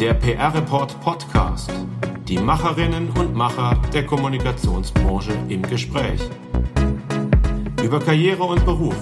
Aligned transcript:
Der 0.00 0.14
PR 0.14 0.54
Report 0.54 0.98
Podcast. 1.02 1.70
Die 2.26 2.38
Macherinnen 2.38 3.10
und 3.18 3.34
Macher 3.34 3.78
der 3.92 4.06
Kommunikationsbranche 4.06 5.32
im 5.50 5.60
Gespräch. 5.60 6.22
Über 7.84 8.00
Karriere 8.00 8.44
und 8.44 8.64
Beruf, 8.64 8.96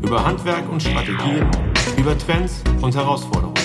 über 0.00 0.24
Handwerk 0.24 0.66
und 0.72 0.82
Strategien, 0.82 1.46
über 1.98 2.16
Trends 2.16 2.64
und 2.80 2.96
Herausforderungen. 2.96 3.57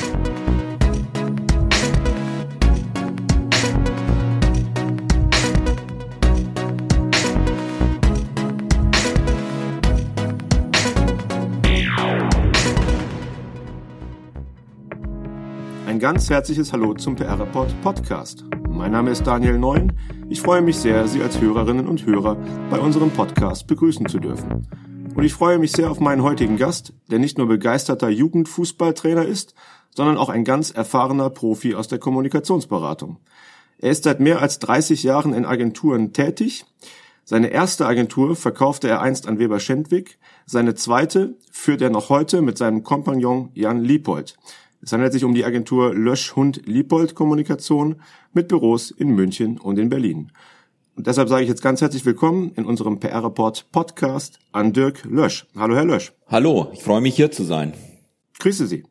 Ganz 16.04 16.30
herzliches 16.30 16.74
Hallo 16.74 16.94
zum 16.96 17.16
PR 17.16 17.40
Report 17.40 17.74
Podcast. 17.82 18.44
Mein 18.68 18.92
Name 18.92 19.12
ist 19.12 19.26
Daniel 19.26 19.58
Neun. 19.58 19.94
Ich 20.28 20.42
freue 20.42 20.62
mich 20.62 20.76
sehr, 20.76 21.08
Sie 21.08 21.22
als 21.22 21.40
Hörerinnen 21.40 21.88
und 21.88 22.06
Hörer 22.06 22.36
bei 22.70 22.78
unserem 22.78 23.10
Podcast 23.10 23.68
begrüßen 23.68 24.10
zu 24.10 24.20
dürfen. 24.20 24.68
Und 25.16 25.24
ich 25.24 25.34
freue 25.34 25.60
mich 25.60 25.72
sehr 25.72 25.90
auf 25.90 26.02
meinen 26.02 26.22
heutigen 26.22 26.58
Gast, 26.58 26.92
der 27.10 27.20
nicht 27.20 27.38
nur 27.38 27.48
begeisterter 27.48 28.10
Jugendfußballtrainer 28.10 29.24
ist, 29.24 29.56
sondern 29.96 30.18
auch 30.18 30.28
ein 30.28 30.44
ganz 30.44 30.72
erfahrener 30.72 31.30
Profi 31.30 31.74
aus 31.74 31.88
der 31.88 32.00
Kommunikationsberatung. 32.00 33.20
Er 33.78 33.92
ist 33.92 34.04
seit 34.04 34.20
mehr 34.20 34.42
als 34.42 34.60
30 34.60 35.04
Jahren 35.04 35.34
in 35.34 35.46
Agenturen 35.46 36.12
tätig. 36.12 36.66
Seine 37.24 37.48
erste 37.48 37.86
Agentur 37.86 38.36
verkaufte 38.36 38.90
er 38.90 39.02
einst 39.02 39.26
an 39.26 39.40
Weber 39.40 39.62
Schendwick. 39.62 40.20
Seine 40.46 40.76
zweite 40.76 41.38
führt 41.50 41.82
er 41.82 41.90
noch 41.90 42.10
heute 42.10 42.42
mit 42.42 42.58
seinem 42.58 42.84
Kompagnon 42.84 43.52
Jan 43.54 43.80
Liepold. 43.80 44.36
Es 44.86 44.92
handelt 44.92 45.14
sich 45.14 45.24
um 45.24 45.34
die 45.34 45.46
Agentur 45.46 45.96
Löschhund-Liebold 45.96 47.16
Kommunikation 47.16 48.02
mit 48.34 48.50
Büros 48.50 48.92
in 48.92 49.12
München 49.12 49.58
und 49.58 49.80
in 49.80 49.88
Berlin. 49.88 50.34
Und 50.98 51.08
deshalb 51.08 51.30
sage 51.30 51.44
ich 51.44 51.48
jetzt 51.48 51.62
ganz 51.62 51.80
herzlich 51.80 52.06
willkommen 52.06 52.52
in 52.58 52.66
unserem 52.66 53.00
PR-Report 53.00 53.72
Podcast 53.72 54.40
an 54.52 54.74
Dirk 54.74 55.06
Lösch. 55.06 55.48
Hallo, 55.56 55.74
Herr 55.76 55.86
Lösch. 55.86 56.12
Hallo, 56.28 56.68
ich 56.74 56.84
freue 56.84 57.00
mich 57.00 57.16
hier 57.16 57.32
zu 57.32 57.46
sein. 57.46 57.74
Grüße 58.40 58.68
Sie. 58.68 58.84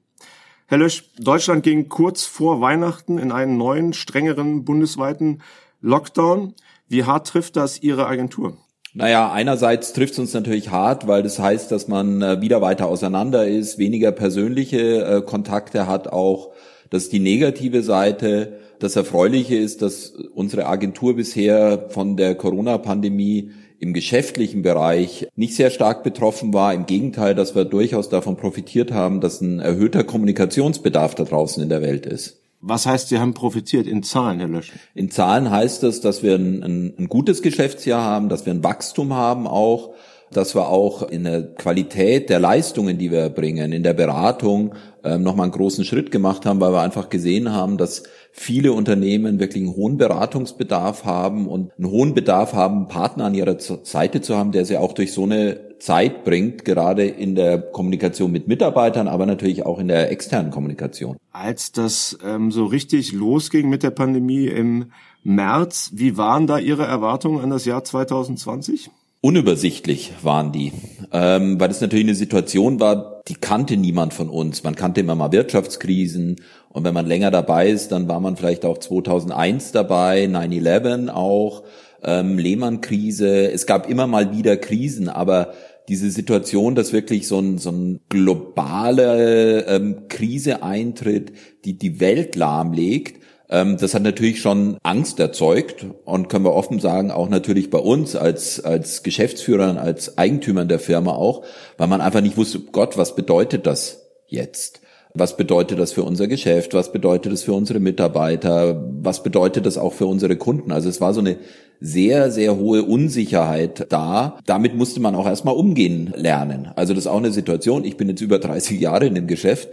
Herr 0.66 0.78
Lösch, 0.78 1.12
Deutschland 1.18 1.62
ging 1.62 1.90
kurz 1.90 2.24
vor 2.24 2.62
Weihnachten 2.62 3.18
in 3.18 3.30
einen 3.30 3.58
neuen, 3.58 3.92
strengeren 3.92 4.64
bundesweiten 4.64 5.42
Lockdown. 5.82 6.54
Wie 6.88 7.04
hart 7.04 7.26
trifft 7.26 7.56
das 7.56 7.82
Ihre 7.82 8.06
Agentur? 8.06 8.56
Naja, 8.94 9.32
einerseits 9.32 9.94
trifft 9.94 10.12
es 10.12 10.18
uns 10.18 10.34
natürlich 10.34 10.70
hart, 10.70 11.06
weil 11.06 11.22
das 11.22 11.38
heißt, 11.38 11.72
dass 11.72 11.88
man 11.88 12.20
äh, 12.20 12.42
wieder 12.42 12.60
weiter 12.60 12.88
auseinander 12.88 13.48
ist, 13.48 13.78
weniger 13.78 14.12
persönliche 14.12 15.04
äh, 15.04 15.22
Kontakte 15.22 15.86
hat 15.86 16.08
auch. 16.08 16.50
Das 16.90 17.04
ist 17.04 17.12
die 17.12 17.18
negative 17.18 17.82
Seite. 17.82 18.58
Das 18.80 18.96
Erfreuliche 18.96 19.56
ist, 19.56 19.80
dass 19.80 20.10
unsere 20.34 20.66
Agentur 20.66 21.16
bisher 21.16 21.86
von 21.88 22.18
der 22.18 22.34
Corona-Pandemie 22.34 23.52
im 23.78 23.94
geschäftlichen 23.94 24.60
Bereich 24.60 25.26
nicht 25.36 25.56
sehr 25.56 25.70
stark 25.70 26.04
betroffen 26.04 26.52
war. 26.52 26.74
Im 26.74 26.84
Gegenteil, 26.84 27.34
dass 27.34 27.54
wir 27.54 27.64
durchaus 27.64 28.10
davon 28.10 28.36
profitiert 28.36 28.92
haben, 28.92 29.22
dass 29.22 29.40
ein 29.40 29.58
erhöhter 29.58 30.04
Kommunikationsbedarf 30.04 31.14
da 31.14 31.24
draußen 31.24 31.62
in 31.62 31.70
der 31.70 31.80
Welt 31.80 32.04
ist. 32.04 32.41
Was 32.64 32.86
heißt, 32.86 33.08
Sie 33.08 33.18
haben 33.18 33.34
profitiert 33.34 33.88
in 33.88 34.04
Zahlen, 34.04 34.38
Herr 34.38 34.48
Lösch? 34.48 34.72
In 34.94 35.10
Zahlen 35.10 35.50
heißt 35.50 35.82
es, 35.82 36.00
dass 36.00 36.22
wir 36.22 36.36
ein, 36.36 36.62
ein, 36.62 36.94
ein 36.96 37.08
gutes 37.08 37.42
Geschäftsjahr 37.42 38.02
haben, 38.02 38.28
dass 38.28 38.46
wir 38.46 38.54
ein 38.54 38.62
Wachstum 38.62 39.12
haben 39.14 39.48
auch, 39.48 39.94
dass 40.30 40.54
wir 40.54 40.68
auch 40.68 41.02
in 41.02 41.24
der 41.24 41.42
Qualität 41.42 42.30
der 42.30 42.38
Leistungen, 42.38 42.98
die 42.98 43.10
wir 43.10 43.28
bringen, 43.30 43.72
in 43.72 43.82
der 43.82 43.94
Beratung 43.94 44.74
ähm, 45.02 45.24
nochmal 45.24 45.44
einen 45.44 45.52
großen 45.52 45.84
Schritt 45.84 46.12
gemacht 46.12 46.46
haben, 46.46 46.60
weil 46.60 46.72
wir 46.72 46.82
einfach 46.82 47.08
gesehen 47.08 47.52
haben, 47.52 47.78
dass 47.78 48.04
viele 48.30 48.72
Unternehmen 48.72 49.40
wirklich 49.40 49.64
einen 49.64 49.74
hohen 49.74 49.96
Beratungsbedarf 49.98 51.04
haben 51.04 51.48
und 51.48 51.72
einen 51.76 51.90
hohen 51.90 52.14
Bedarf 52.14 52.52
haben, 52.52 52.76
einen 52.76 52.88
Partner 52.88 53.24
an 53.24 53.34
ihrer 53.34 53.58
Seite 53.58 54.20
zu 54.20 54.36
haben, 54.36 54.52
der 54.52 54.64
sie 54.64 54.76
auch 54.76 54.92
durch 54.92 55.12
so 55.12 55.24
eine 55.24 55.71
Zeit 55.82 56.22
bringt, 56.22 56.64
gerade 56.64 57.04
in 57.04 57.34
der 57.34 57.60
Kommunikation 57.60 58.30
mit 58.30 58.46
Mitarbeitern, 58.46 59.08
aber 59.08 59.26
natürlich 59.26 59.66
auch 59.66 59.80
in 59.80 59.88
der 59.88 60.12
externen 60.12 60.52
Kommunikation. 60.52 61.16
Als 61.32 61.72
das 61.72 62.16
ähm, 62.24 62.52
so 62.52 62.66
richtig 62.66 63.12
losging 63.12 63.68
mit 63.68 63.82
der 63.82 63.90
Pandemie 63.90 64.46
im 64.46 64.92
März, 65.24 65.90
wie 65.92 66.16
waren 66.16 66.46
da 66.46 66.58
Ihre 66.58 66.84
Erwartungen 66.84 67.40
an 67.40 67.50
das 67.50 67.64
Jahr 67.64 67.82
2020? 67.82 68.90
Unübersichtlich 69.22 70.12
waren 70.22 70.52
die, 70.52 70.72
ähm, 71.12 71.58
weil 71.58 71.70
es 71.70 71.80
natürlich 71.80 72.04
eine 72.04 72.14
Situation 72.14 72.78
war, 72.78 73.20
die 73.26 73.34
kannte 73.34 73.76
niemand 73.76 74.14
von 74.14 74.28
uns. 74.28 74.62
Man 74.62 74.76
kannte 74.76 75.00
immer 75.00 75.16
mal 75.16 75.32
Wirtschaftskrisen 75.32 76.36
und 76.70 76.84
wenn 76.84 76.94
man 76.94 77.06
länger 77.06 77.32
dabei 77.32 77.68
ist, 77.68 77.90
dann 77.90 78.08
war 78.08 78.20
man 78.20 78.36
vielleicht 78.36 78.64
auch 78.64 78.78
2001 78.78 79.72
dabei, 79.72 80.26
9/11 80.26 81.08
auch, 81.08 81.64
ähm, 82.02 82.38
Lehman-Krise. 82.38 83.50
Es 83.50 83.66
gab 83.66 83.88
immer 83.88 84.06
mal 84.06 84.36
wieder 84.36 84.56
Krisen, 84.56 85.08
aber 85.08 85.52
diese 85.88 86.10
Situation, 86.10 86.74
dass 86.74 86.92
wirklich 86.92 87.26
so 87.26 87.38
ein, 87.38 87.58
so 87.58 87.70
ein 87.70 88.00
globale 88.08 89.64
ähm, 89.66 90.08
Krise 90.08 90.62
eintritt, 90.62 91.32
die 91.64 91.78
die 91.78 92.00
Welt 92.00 92.36
lahmlegt, 92.36 93.22
ähm, 93.52 93.76
das 93.76 93.94
hat 93.94 94.02
natürlich 94.02 94.40
schon 94.40 94.78
Angst 94.82 95.20
erzeugt 95.20 95.86
und 96.04 96.28
können 96.28 96.44
wir 96.44 96.54
offen 96.54 96.80
sagen, 96.80 97.10
auch 97.10 97.28
natürlich 97.28 97.70
bei 97.70 97.78
uns 97.78 98.16
als, 98.16 98.60
als 98.60 99.02
Geschäftsführern, 99.02 99.76
als 99.76 100.18
Eigentümern 100.18 100.68
der 100.68 100.78
Firma 100.78 101.12
auch, 101.12 101.44
weil 101.76 101.88
man 101.88 102.00
einfach 102.00 102.22
nicht 102.22 102.36
wusste, 102.36 102.60
Gott, 102.60 102.96
was 102.96 103.14
bedeutet 103.14 103.66
das 103.66 104.10
jetzt? 104.26 104.81
Was 105.14 105.36
bedeutet 105.36 105.78
das 105.78 105.92
für 105.92 106.04
unser 106.04 106.26
Geschäft? 106.26 106.72
Was 106.74 106.92
bedeutet 106.92 107.32
das 107.32 107.42
für 107.42 107.52
unsere 107.52 107.80
Mitarbeiter? 107.80 108.82
Was 109.02 109.22
bedeutet 109.22 109.66
das 109.66 109.76
auch 109.76 109.92
für 109.92 110.06
unsere 110.06 110.36
Kunden? 110.36 110.72
Also 110.72 110.88
es 110.88 111.00
war 111.00 111.12
so 111.12 111.20
eine 111.20 111.36
sehr, 111.80 112.30
sehr 112.30 112.56
hohe 112.56 112.82
Unsicherheit 112.84 113.86
da. 113.90 114.38
Damit 114.46 114.74
musste 114.74 115.00
man 115.00 115.14
auch 115.14 115.26
erstmal 115.26 115.54
umgehen 115.54 116.12
lernen. 116.16 116.70
Also 116.76 116.94
das 116.94 117.04
ist 117.04 117.10
auch 117.10 117.18
eine 117.18 117.32
Situation. 117.32 117.84
Ich 117.84 117.96
bin 117.96 118.08
jetzt 118.08 118.22
über 118.22 118.38
30 118.38 118.80
Jahre 118.80 119.06
in 119.06 119.14
dem 119.14 119.26
Geschäft 119.26 119.68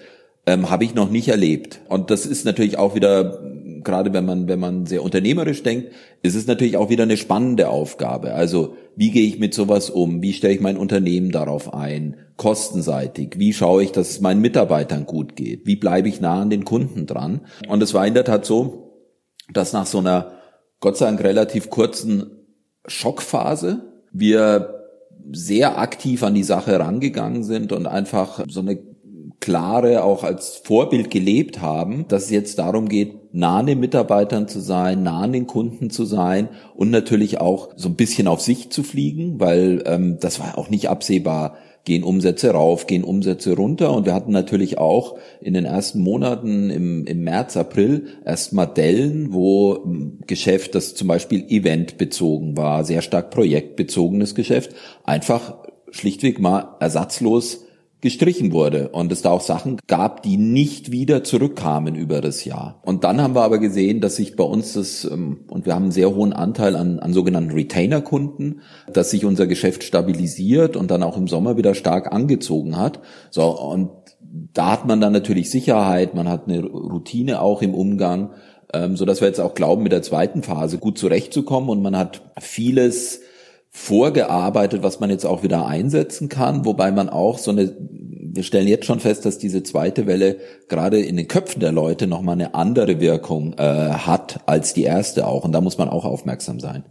ähm, 0.49 0.69
habe 0.69 0.83
ich 0.83 0.95
noch 0.95 1.09
nicht 1.09 1.27
erlebt. 1.27 1.79
Und 1.87 2.09
das 2.09 2.25
ist 2.25 2.45
natürlich 2.45 2.77
auch 2.77 2.95
wieder, 2.95 3.39
gerade 3.83 4.13
wenn 4.13 4.25
man, 4.25 4.47
wenn 4.47 4.59
man 4.59 4.85
sehr 4.85 5.03
unternehmerisch 5.03 5.63
denkt, 5.63 5.89
ist 6.21 6.35
es 6.35 6.47
natürlich 6.47 6.77
auch 6.77 6.89
wieder 6.89 7.03
eine 7.03 7.17
spannende 7.17 7.69
Aufgabe. 7.69 8.33
Also 8.33 8.75
wie 8.95 9.11
gehe 9.11 9.27
ich 9.27 9.39
mit 9.39 9.53
sowas 9.53 9.89
um? 9.89 10.21
Wie 10.21 10.33
stelle 10.33 10.53
ich 10.53 10.61
mein 10.61 10.77
Unternehmen 10.77 11.31
darauf 11.31 11.73
ein? 11.73 12.17
Kostenseitig? 12.37 13.35
Wie 13.37 13.53
schaue 13.53 13.83
ich, 13.83 13.91
dass 13.91 14.09
es 14.09 14.21
meinen 14.21 14.41
Mitarbeitern 14.41 15.05
gut 15.05 15.35
geht? 15.35 15.65
Wie 15.65 15.75
bleibe 15.75 16.09
ich 16.09 16.21
nah 16.21 16.41
an 16.41 16.49
den 16.49 16.65
Kunden 16.65 17.05
dran? 17.05 17.41
Und 17.67 17.83
es 17.83 17.93
war 17.93 18.05
in 18.05 18.13
der 18.13 18.25
Tat 18.25 18.45
so, 18.45 18.93
dass 19.51 19.73
nach 19.73 19.85
so 19.85 19.99
einer 19.99 20.33
Gott 20.79 20.97
sei 20.97 21.05
Dank 21.05 21.23
relativ 21.23 21.69
kurzen 21.69 22.45
Schockphase 22.85 23.81
wir 24.11 24.75
sehr 25.31 25.77
aktiv 25.77 26.23
an 26.23 26.33
die 26.33 26.43
Sache 26.43 26.79
rangegangen 26.79 27.43
sind 27.43 27.71
und 27.71 27.85
einfach 27.85 28.45
so 28.47 28.61
eine 28.61 28.77
klare 29.39 30.03
auch 30.03 30.23
als 30.23 30.61
Vorbild 30.63 31.09
gelebt 31.09 31.61
haben, 31.61 32.05
dass 32.07 32.25
es 32.25 32.29
jetzt 32.29 32.59
darum 32.59 32.89
geht, 32.89 33.33
nah 33.33 33.59
an 33.59 33.67
den 33.67 33.79
Mitarbeitern 33.79 34.47
zu 34.47 34.59
sein, 34.59 35.03
nah 35.03 35.21
an 35.21 35.33
den 35.33 35.47
Kunden 35.47 35.89
zu 35.89 36.05
sein 36.05 36.49
und 36.75 36.89
natürlich 36.89 37.39
auch 37.39 37.69
so 37.75 37.89
ein 37.89 37.95
bisschen 37.95 38.27
auf 38.27 38.41
sich 38.41 38.69
zu 38.69 38.83
fliegen, 38.83 39.39
weil 39.39 39.83
ähm, 39.85 40.17
das 40.19 40.39
war 40.39 40.57
auch 40.57 40.69
nicht 40.69 40.89
absehbar, 40.89 41.55
gehen 41.85 42.03
Umsätze 42.03 42.51
rauf, 42.51 42.85
gehen 42.87 43.03
Umsätze 43.03 43.55
runter. 43.55 43.93
Und 43.93 44.05
wir 44.05 44.13
hatten 44.13 44.31
natürlich 44.31 44.77
auch 44.77 45.17
in 45.41 45.53
den 45.53 45.65
ersten 45.65 46.01
Monaten 46.01 46.69
im, 46.69 47.05
im 47.05 47.23
März, 47.23 47.55
April 47.55 48.07
erstmal 48.25 48.67
Dellen, 48.67 49.31
wo 49.31 49.77
ähm, 49.85 50.19
Geschäft, 50.27 50.75
das 50.75 50.95
zum 50.95 51.07
Beispiel 51.07 51.45
eventbezogen 51.47 52.57
war, 52.57 52.83
sehr 52.83 53.01
stark 53.01 53.31
projektbezogenes 53.31 54.35
Geschäft, 54.35 54.75
einfach 55.03 55.55
schlichtweg 55.91 56.39
mal 56.39 56.75
ersatzlos 56.79 57.65
gestrichen 58.01 58.53
wurde 58.53 58.89
und 58.89 59.11
es 59.11 59.21
da 59.21 59.31
auch 59.31 59.41
Sachen 59.41 59.77
gab, 59.87 60.23
die 60.23 60.37
nicht 60.37 60.91
wieder 60.91 61.23
zurückkamen 61.23 61.95
über 61.95 62.21
das 62.21 62.45
Jahr. 62.45 62.79
Und 62.83 63.03
dann 63.03 63.21
haben 63.21 63.35
wir 63.35 63.41
aber 63.41 63.59
gesehen, 63.59 63.99
dass 63.99 64.15
sich 64.15 64.35
bei 64.35 64.43
uns 64.43 64.73
das, 64.73 65.03
ähm, 65.03 65.41
und 65.47 65.65
wir 65.65 65.75
haben 65.75 65.83
einen 65.83 65.91
sehr 65.91 66.15
hohen 66.15 66.31
Anteil 66.31 66.75
an, 66.75 66.99
an 66.99 67.13
sogenannten 67.13 67.51
Retainer-Kunden, 67.51 68.61
dass 68.91 69.11
sich 69.11 69.25
unser 69.25 69.47
Geschäft 69.47 69.83
stabilisiert 69.83 70.77
und 70.77 70.91
dann 70.91 71.03
auch 71.03 71.17
im 71.17 71.27
Sommer 71.27 71.57
wieder 71.57 71.75
stark 71.75 72.13
angezogen 72.13 72.77
hat. 72.77 73.01
So, 73.31 73.59
und 73.59 73.89
da 74.53 74.71
hat 74.71 74.87
man 74.87 75.01
dann 75.01 75.13
natürlich 75.13 75.49
Sicherheit, 75.49 76.13
man 76.13 76.29
hat 76.29 76.47
eine 76.47 76.63
Routine 76.63 77.41
auch 77.41 77.61
im 77.61 77.73
Umgang, 77.73 78.31
ähm, 78.73 78.95
so 78.95 79.03
dass 79.03 79.19
wir 79.21 79.27
jetzt 79.27 79.41
auch 79.41 79.55
glauben, 79.55 79.83
mit 79.83 79.91
der 79.91 80.03
zweiten 80.03 80.43
Phase 80.43 80.77
gut 80.77 80.97
zurechtzukommen 80.97 81.69
und 81.69 81.81
man 81.81 81.97
hat 81.97 82.21
vieles 82.39 83.21
vorgearbeitet, 83.69 84.83
was 84.83 84.99
man 84.99 85.09
jetzt 85.09 85.25
auch 85.25 85.43
wieder 85.43 85.65
einsetzen 85.65 86.27
kann, 86.27 86.65
wobei 86.65 86.91
man 86.91 87.09
auch 87.09 87.37
so 87.37 87.51
eine, 87.51 87.75
wir 87.79 88.43
stellen 88.43 88.67
jetzt 88.67 88.85
schon 88.85 88.99
fest, 88.99 89.25
dass 89.25 89.37
diese 89.37 89.63
zweite 89.63 90.07
Welle 90.07 90.37
gerade 90.67 90.99
in 90.99 91.17
den 91.17 91.27
Köpfen 91.27 91.59
der 91.59 91.71
Leute 91.71 92.07
nochmal 92.07 92.33
eine 92.33 92.55
andere 92.55 92.99
Wirkung 92.99 93.53
äh, 93.53 93.63
hat 93.63 94.41
als 94.47 94.73
die 94.73 94.83
erste 94.83 95.27
auch. 95.27 95.43
Und 95.43 95.51
da 95.51 95.61
muss 95.61 95.77
man 95.77 95.89
auch 95.89 96.05
aufmerksam 96.05 96.59
sein. 96.59 96.83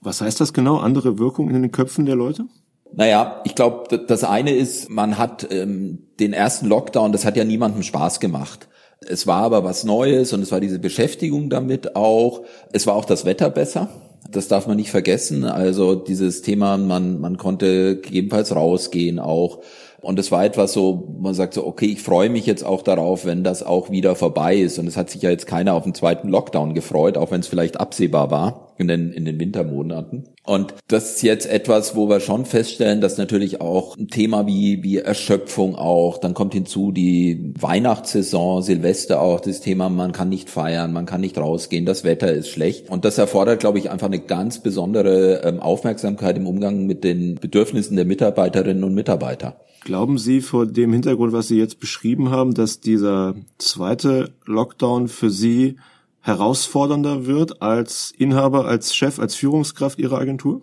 Was 0.00 0.20
heißt 0.20 0.40
das 0.40 0.52
genau, 0.52 0.78
andere 0.78 1.18
Wirkung 1.18 1.50
in 1.50 1.62
den 1.62 1.72
Köpfen 1.72 2.06
der 2.06 2.16
Leute? 2.16 2.44
Naja, 2.92 3.40
ich 3.44 3.54
glaube, 3.54 3.98
das 4.06 4.22
eine 4.22 4.52
ist, 4.52 4.88
man 4.88 5.18
hat 5.18 5.48
ähm, 5.50 6.06
den 6.20 6.32
ersten 6.32 6.66
Lockdown, 6.66 7.10
das 7.10 7.24
hat 7.24 7.36
ja 7.36 7.44
niemandem 7.44 7.82
Spaß 7.82 8.20
gemacht. 8.20 8.68
Es 9.00 9.26
war 9.26 9.42
aber 9.42 9.64
was 9.64 9.84
Neues 9.84 10.32
und 10.32 10.42
es 10.42 10.52
war 10.52 10.60
diese 10.60 10.78
Beschäftigung 10.78 11.50
damit 11.50 11.96
auch. 11.96 12.42
Es 12.72 12.86
war 12.86 12.94
auch 12.94 13.04
das 13.04 13.24
Wetter 13.24 13.50
besser. 13.50 13.88
Das 14.34 14.48
darf 14.48 14.66
man 14.66 14.76
nicht 14.76 14.90
vergessen. 14.90 15.44
Also 15.44 15.94
dieses 15.94 16.42
Thema, 16.42 16.76
man, 16.76 17.20
man 17.20 17.36
konnte 17.36 17.96
gegebenenfalls 18.00 18.54
rausgehen 18.54 19.18
auch. 19.18 19.60
Und 20.04 20.18
es 20.18 20.30
war 20.30 20.44
etwas 20.44 20.72
so, 20.74 21.16
man 21.18 21.34
sagt 21.34 21.54
so, 21.54 21.66
okay, 21.66 21.86
ich 21.86 22.02
freue 22.02 22.28
mich 22.28 22.44
jetzt 22.44 22.62
auch 22.62 22.82
darauf, 22.82 23.24
wenn 23.24 23.42
das 23.42 23.62
auch 23.62 23.90
wieder 23.90 24.14
vorbei 24.14 24.56
ist. 24.56 24.78
Und 24.78 24.86
es 24.86 24.96
hat 24.96 25.08
sich 25.08 25.22
ja 25.22 25.30
jetzt 25.30 25.46
keiner 25.46 25.74
auf 25.74 25.84
den 25.84 25.94
zweiten 25.94 26.28
Lockdown 26.28 26.74
gefreut, 26.74 27.16
auch 27.16 27.30
wenn 27.30 27.40
es 27.40 27.48
vielleicht 27.48 27.80
absehbar 27.80 28.30
war 28.30 28.64
in 28.76 28.88
den, 28.88 29.12
in 29.12 29.24
den 29.24 29.38
Wintermonaten. 29.38 30.24
Und 30.44 30.74
das 30.88 31.16
ist 31.16 31.22
jetzt 31.22 31.46
etwas, 31.46 31.96
wo 31.96 32.08
wir 32.08 32.20
schon 32.20 32.44
feststellen, 32.44 33.00
dass 33.00 33.16
natürlich 33.16 33.62
auch 33.62 33.96
ein 33.96 34.08
Thema 34.08 34.46
wie, 34.46 34.82
wie 34.82 34.98
Erschöpfung 34.98 35.74
auch, 35.74 36.18
dann 36.18 36.34
kommt 36.34 36.52
hinzu 36.52 36.92
die 36.92 37.54
Weihnachtssaison, 37.58 38.62
Silvester 38.62 39.22
auch, 39.22 39.40
das 39.40 39.60
Thema, 39.60 39.88
man 39.88 40.12
kann 40.12 40.28
nicht 40.28 40.50
feiern, 40.50 40.92
man 40.92 41.06
kann 41.06 41.22
nicht 41.22 41.38
rausgehen, 41.38 41.86
das 41.86 42.04
Wetter 42.04 42.30
ist 42.30 42.48
schlecht. 42.48 42.90
Und 42.90 43.06
das 43.06 43.16
erfordert, 43.16 43.60
glaube 43.60 43.78
ich, 43.78 43.90
einfach 43.90 44.08
eine 44.08 44.20
ganz 44.20 44.58
besondere 44.58 45.42
ähm, 45.44 45.60
Aufmerksamkeit 45.60 46.36
im 46.36 46.46
Umgang 46.46 46.84
mit 46.84 47.04
den 47.04 47.36
Bedürfnissen 47.36 47.96
der 47.96 48.04
Mitarbeiterinnen 48.04 48.84
und 48.84 48.94
Mitarbeiter. 48.94 49.56
Glauben 49.84 50.16
Sie 50.16 50.40
vor 50.40 50.64
dem 50.64 50.94
Hintergrund, 50.94 51.34
was 51.34 51.48
Sie 51.48 51.58
jetzt 51.58 51.78
beschrieben 51.78 52.30
haben, 52.30 52.54
dass 52.54 52.80
dieser 52.80 53.34
zweite 53.58 54.32
Lockdown 54.46 55.08
für 55.08 55.28
Sie 55.28 55.76
herausfordernder 56.22 57.26
wird 57.26 57.60
als 57.60 58.10
Inhaber, 58.16 58.64
als 58.64 58.94
Chef, 58.94 59.18
als 59.18 59.34
Führungskraft 59.34 59.98
Ihrer 59.98 60.18
Agentur? 60.18 60.62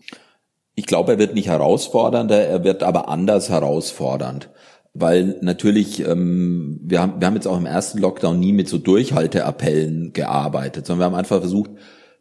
Ich 0.73 0.87
glaube, 0.87 1.11
er 1.11 1.19
wird 1.19 1.35
nicht 1.35 1.49
herausfordernder, 1.49 2.47
er 2.47 2.63
wird 2.63 2.81
aber 2.81 3.09
anders 3.09 3.49
herausfordernd. 3.49 4.49
Weil 4.95 5.37
natürlich, 5.41 5.99
ähm, 6.05 6.79
wir, 6.81 6.99
haben, 6.99 7.21
wir 7.21 7.27
haben 7.27 7.35
jetzt 7.35 7.47
auch 7.47 7.59
im 7.59 7.67
ersten 7.67 7.99
Lockdown 7.99 8.39
nie 8.39 8.53
mit 8.53 8.69
so 8.69 8.79
Durchhalteappellen 8.79 10.13
gearbeitet, 10.13 10.87
sondern 10.87 11.01
wir 11.01 11.05
haben 11.05 11.19
einfach 11.19 11.39
versucht, 11.41 11.69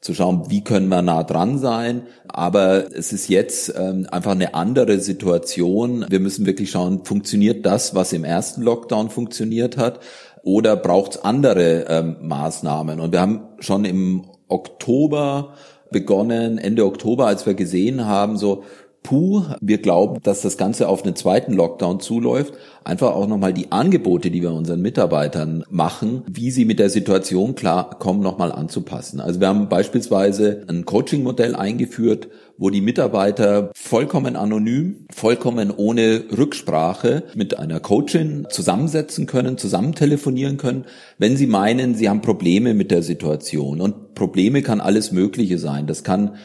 zu 0.01 0.15
schauen, 0.15 0.49
wie 0.49 0.65
können 0.65 0.89
wir 0.89 1.03
nah 1.03 1.23
dran 1.23 1.59
sein. 1.59 2.03
Aber 2.27 2.95
es 2.95 3.13
ist 3.13 3.29
jetzt 3.29 3.75
ähm, 3.77 4.07
einfach 4.11 4.33
eine 4.33 4.55
andere 4.55 4.99
Situation. 4.99 6.07
Wir 6.09 6.21
müssen 6.21 6.47
wirklich 6.47 6.71
schauen, 6.71 7.05
funktioniert 7.05 7.67
das, 7.67 7.95
was 7.95 8.13
im 8.13 8.25
ersten 8.25 8.63
Lockdown 8.63 9.11
funktioniert 9.11 9.77
hat, 9.77 10.01
oder 10.43 10.77
braucht 10.77 11.17
es 11.17 11.25
andere 11.25 11.85
ähm, 11.89 12.17
Maßnahmen? 12.23 12.99
Und 12.99 13.13
wir 13.13 13.21
haben 13.21 13.43
schon 13.59 13.85
im 13.85 14.25
Oktober 14.49 15.55
begonnen, 15.91 16.57
Ende 16.57 16.87
Oktober, 16.87 17.27
als 17.27 17.45
wir 17.45 17.55
gesehen 17.55 18.07
haben, 18.07 18.39
so 18.39 18.65
puh, 19.11 19.43
wir 19.61 19.79
glauben, 19.79 20.21
dass 20.23 20.41
das 20.41 20.57
Ganze 20.57 20.89
auf 20.89 21.03
einen 21.03 21.17
zweiten 21.17 21.53
Lockdown 21.53 21.99
zuläuft, 21.99 22.55
einfach 22.85 23.11
auch 23.11 23.27
nochmal 23.27 23.53
die 23.53 23.73
Angebote, 23.73 24.31
die 24.31 24.41
wir 24.41 24.53
unseren 24.53 24.81
Mitarbeitern 24.81 25.65
machen, 25.69 26.23
wie 26.31 26.53
sie 26.53 26.65
mit 26.65 26.79
der 26.79 26.91
Situation 26.91 27.57
klarkommen, 27.57 28.23
nochmal 28.23 28.53
anzupassen. 28.53 29.19
Also 29.21 29.41
wir 29.41 29.49
haben 29.49 29.69
beispielsweise 29.69 30.63
ein 30.69 30.85
Coaching-Modell 30.85 31.57
eingeführt, 31.57 32.29
wo 32.57 32.71
die 32.71 32.83
Mitarbeiter 32.83 33.73
vollkommen 33.75 34.37
anonym, 34.37 35.07
vollkommen 35.13 35.73
ohne 35.77 36.23
Rücksprache 36.31 37.25
mit 37.35 37.59
einer 37.59 37.81
Coachin 37.81 38.47
zusammensetzen 38.49 39.27
können, 39.27 39.59
zusammen 39.59 39.97
telefonieren 39.97 40.57
können, 40.57 40.85
wenn 41.19 41.37
sie 41.37 41.49
meinen, 41.49 41.97
sie 41.97 42.09
haben 42.09 42.21
Probleme 42.21 42.75
mit 42.75 42.93
der 42.93 43.03
Situation. 43.03 43.81
Und 43.81 44.15
Probleme 44.15 44.63
kann 44.63 44.81
alles 44.81 45.11
Mögliche 45.11 45.59
sein. 45.59 45.89
Das 45.89 46.05
kann 46.05 46.37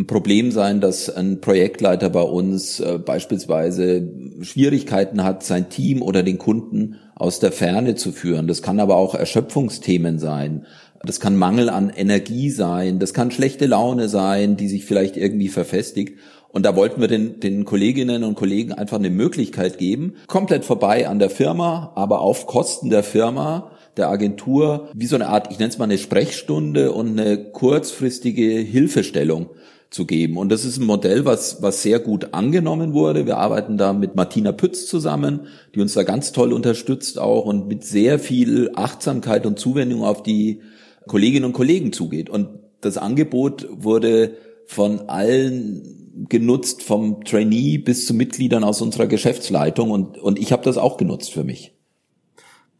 ein 0.00 0.06
Problem 0.06 0.50
sein, 0.50 0.80
dass 0.80 1.08
ein 1.10 1.40
Projektleiter 1.40 2.10
bei 2.10 2.22
uns 2.22 2.80
äh, 2.80 2.98
beispielsweise 2.98 4.08
Schwierigkeiten 4.40 5.22
hat, 5.22 5.42
sein 5.44 5.68
Team 5.68 6.02
oder 6.02 6.22
den 6.22 6.38
Kunden 6.38 6.96
aus 7.14 7.38
der 7.38 7.52
Ferne 7.52 7.94
zu 7.94 8.12
führen. 8.12 8.46
Das 8.48 8.62
kann 8.62 8.80
aber 8.80 8.96
auch 8.96 9.14
Erschöpfungsthemen 9.14 10.18
sein. 10.18 10.66
Das 11.02 11.20
kann 11.20 11.36
Mangel 11.36 11.70
an 11.70 11.90
Energie 11.90 12.50
sein. 12.50 12.98
Das 12.98 13.14
kann 13.14 13.30
schlechte 13.30 13.66
Laune 13.66 14.08
sein, 14.08 14.56
die 14.56 14.68
sich 14.68 14.84
vielleicht 14.84 15.16
irgendwie 15.16 15.48
verfestigt. 15.48 16.18
Und 16.48 16.64
da 16.66 16.74
wollten 16.76 17.00
wir 17.00 17.08
den, 17.08 17.40
den 17.40 17.64
Kolleginnen 17.64 18.24
und 18.24 18.34
Kollegen 18.34 18.72
einfach 18.72 18.98
eine 18.98 19.10
Möglichkeit 19.10 19.78
geben, 19.78 20.14
komplett 20.26 20.64
vorbei 20.64 21.06
an 21.06 21.18
der 21.18 21.30
Firma, 21.30 21.92
aber 21.94 22.20
auf 22.20 22.46
Kosten 22.46 22.90
der 22.90 23.04
Firma, 23.04 23.70
der 23.96 24.08
Agentur, 24.08 24.88
wie 24.94 25.06
so 25.06 25.14
eine 25.14 25.28
Art, 25.28 25.52
ich 25.52 25.58
nenne 25.58 25.70
es 25.70 25.78
mal 25.78 25.84
eine 25.84 25.98
Sprechstunde 25.98 26.90
und 26.92 27.20
eine 27.20 27.50
kurzfristige 27.52 28.58
Hilfestellung 28.58 29.50
zu 29.90 30.06
geben. 30.06 30.36
Und 30.36 30.50
das 30.50 30.64
ist 30.64 30.78
ein 30.78 30.86
Modell, 30.86 31.24
was, 31.24 31.62
was 31.62 31.82
sehr 31.82 31.98
gut 31.98 32.32
angenommen 32.32 32.94
wurde. 32.94 33.26
Wir 33.26 33.38
arbeiten 33.38 33.76
da 33.76 33.92
mit 33.92 34.14
Martina 34.14 34.52
Pütz 34.52 34.86
zusammen, 34.86 35.48
die 35.74 35.80
uns 35.80 35.94
da 35.94 36.04
ganz 36.04 36.30
toll 36.32 36.52
unterstützt 36.52 37.18
auch 37.18 37.44
und 37.44 37.66
mit 37.66 37.84
sehr 37.84 38.20
viel 38.20 38.70
Achtsamkeit 38.74 39.46
und 39.46 39.58
Zuwendung 39.58 40.04
auf 40.04 40.22
die 40.22 40.60
Kolleginnen 41.08 41.46
und 41.46 41.54
Kollegen 41.54 41.92
zugeht. 41.92 42.30
Und 42.30 42.48
das 42.80 42.98
Angebot 42.98 43.68
wurde 43.70 44.36
von 44.66 45.08
allen 45.08 46.26
genutzt, 46.28 46.82
vom 46.82 47.24
Trainee 47.24 47.78
bis 47.78 48.06
zu 48.06 48.14
Mitgliedern 48.14 48.62
aus 48.62 48.80
unserer 48.82 49.08
Geschäftsleitung 49.08 49.90
und, 49.90 50.18
und 50.18 50.38
ich 50.38 50.52
habe 50.52 50.62
das 50.62 50.78
auch 50.78 50.96
genutzt 50.96 51.32
für 51.32 51.44
mich. 51.44 51.74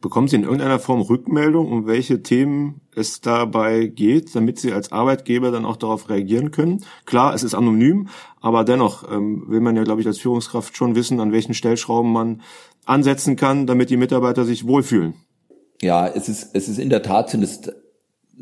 Bekommen 0.01 0.27
Sie 0.27 0.35
in 0.35 0.43
irgendeiner 0.43 0.79
Form 0.79 1.01
Rückmeldung, 1.01 1.71
um 1.71 1.85
welche 1.85 2.23
Themen 2.23 2.81
es 2.95 3.21
dabei 3.21 3.85
geht, 3.85 4.35
damit 4.35 4.59
Sie 4.59 4.73
als 4.73 4.91
Arbeitgeber 4.91 5.51
dann 5.51 5.63
auch 5.63 5.77
darauf 5.77 6.09
reagieren 6.09 6.49
können? 6.49 6.83
Klar, 7.05 7.35
es 7.35 7.43
ist 7.43 7.53
anonym, 7.53 8.07
aber 8.41 8.63
dennoch 8.63 9.09
ähm, 9.11 9.43
will 9.47 9.59
man 9.59 9.75
ja, 9.75 9.83
glaube 9.83 10.01
ich, 10.01 10.07
als 10.07 10.17
Führungskraft 10.17 10.75
schon 10.75 10.95
wissen, 10.95 11.19
an 11.19 11.31
welchen 11.31 11.53
Stellschrauben 11.53 12.11
man 12.11 12.41
ansetzen 12.85 13.35
kann, 13.35 13.67
damit 13.67 13.91
die 13.91 13.97
Mitarbeiter 13.97 14.43
sich 14.43 14.65
wohlfühlen. 14.65 15.13
Ja, 15.83 16.07
es 16.07 16.27
ist, 16.27 16.49
es 16.53 16.67
ist 16.67 16.79
in 16.79 16.89
der 16.89 17.03
Tat 17.03 17.29
sind 17.29 17.43
es 17.43 17.61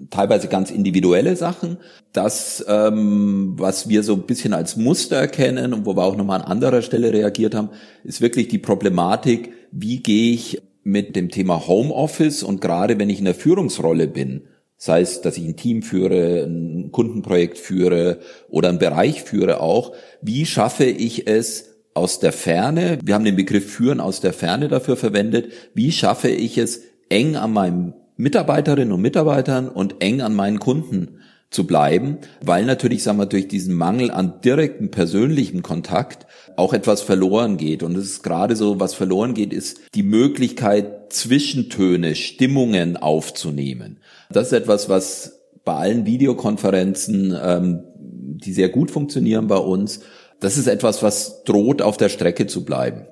teilweise 0.10 0.48
ganz 0.48 0.72
individuelle 0.72 1.36
Sachen. 1.36 1.78
Das, 2.14 2.64
ähm, 2.70 3.56
was 3.58 3.90
wir 3.90 4.04
so 4.04 4.14
ein 4.14 4.22
bisschen 4.22 4.54
als 4.54 4.78
Muster 4.78 5.18
erkennen 5.18 5.74
und 5.74 5.86
wo 5.86 5.96
wir 5.96 6.04
auch 6.04 6.16
nochmal 6.16 6.42
an 6.42 6.48
anderer 6.48 6.82
Stelle 6.82 7.12
reagiert 7.12 7.54
haben, 7.54 7.70
ist 8.06 8.22
wirklich 8.22 8.48
die 8.48 8.60
Problematik, 8.60 9.52
wie 9.72 10.02
gehe 10.02 10.34
ich 10.34 10.62
mit 10.84 11.16
dem 11.16 11.30
Thema 11.30 11.68
Homeoffice 11.68 12.44
und 12.44 12.62
gerade 12.62 13.00
wenn 13.00 13.10
ich 13.10 13.20
in 13.20 13.26
der 13.26 13.36
Führungsrolle 13.36 14.08
bin, 14.08 14.44
sei 14.78 15.02
es, 15.02 15.22
dass 15.22 15.38
ich 15.38 15.46
ein 15.46 15.58
Team 15.58 15.82
führe, 15.82 16.44
ein 16.44 16.92
Kundenprojekt 16.92 17.58
führe 17.58 18.20
oder 18.48 18.70
einen 18.70 18.80
Bereich 18.80 19.24
führe 19.24 19.62
auch, 19.62 19.94
wie 20.22 20.46
schaffe 20.46 20.86
ich 20.86 21.28
es 21.28 21.76
aus 21.94 22.20
der 22.20 22.32
Ferne, 22.32 22.98
wir 23.04 23.16
haben 23.16 23.26
den 23.26 23.36
Begriff 23.36 23.70
führen 23.70 24.00
aus 24.00 24.22
der 24.22 24.32
Ferne 24.32 24.70
dafür 24.70 24.96
verwendet, 24.96 25.52
wie 25.74 25.92
schaffe 25.92 26.30
ich 26.30 26.58
es 26.58 26.84
eng 27.10 27.36
an 27.36 27.52
meinen 27.52 27.94
Mitarbeiterinnen 28.16 28.94
und 28.94 29.02
Mitarbeitern 29.02 29.68
und 29.68 30.02
eng 30.02 30.22
an 30.22 30.34
meinen 30.34 30.60
Kunden 30.60 31.19
zu 31.50 31.66
bleiben, 31.66 32.20
weil 32.42 32.66
natürlich, 32.66 33.04
sagen 33.04 33.18
wir, 33.18 33.26
durch 33.26 33.48
diesen 33.48 33.74
Mangel 33.74 34.12
an 34.12 34.42
direktem 34.42 34.92
persönlichem 34.92 35.64
Kontakt 35.64 36.28
auch 36.56 36.74
etwas 36.74 37.02
verloren 37.02 37.58
geht. 37.58 37.82
Und 37.82 37.98
es 37.98 38.06
ist 38.06 38.24
gerade 38.24 38.56
so, 38.56 38.80
was 38.80 38.94
verloren 38.94 39.34
geht, 39.34 39.52
ist 39.52 39.80
die 39.96 40.04
Möglichkeit, 40.04 41.12
Zwischentöne, 41.12 42.16
Stimmungen 42.16 42.98
aufzunehmen. 42.98 44.00
Das 44.30 44.48
ist 44.48 44.54
etwas, 44.54 44.90
was 44.90 45.40
bei 45.66 45.74
allen 45.74 46.06
Videokonferenzen, 46.06 47.36
ähm, 47.42 47.84
die 47.96 48.54
sehr 48.54 48.70
gut 48.70 48.92
funktionieren 48.92 49.48
bei 49.48 49.58
uns, 49.58 50.02
das 50.40 50.58
ist 50.58 50.68
etwas, 50.68 51.04
was 51.04 51.44
droht 51.44 51.82
auf 51.82 51.98
der 51.98 52.10
Strecke 52.10 52.48
zu 52.48 52.64
bleiben. 52.64 53.08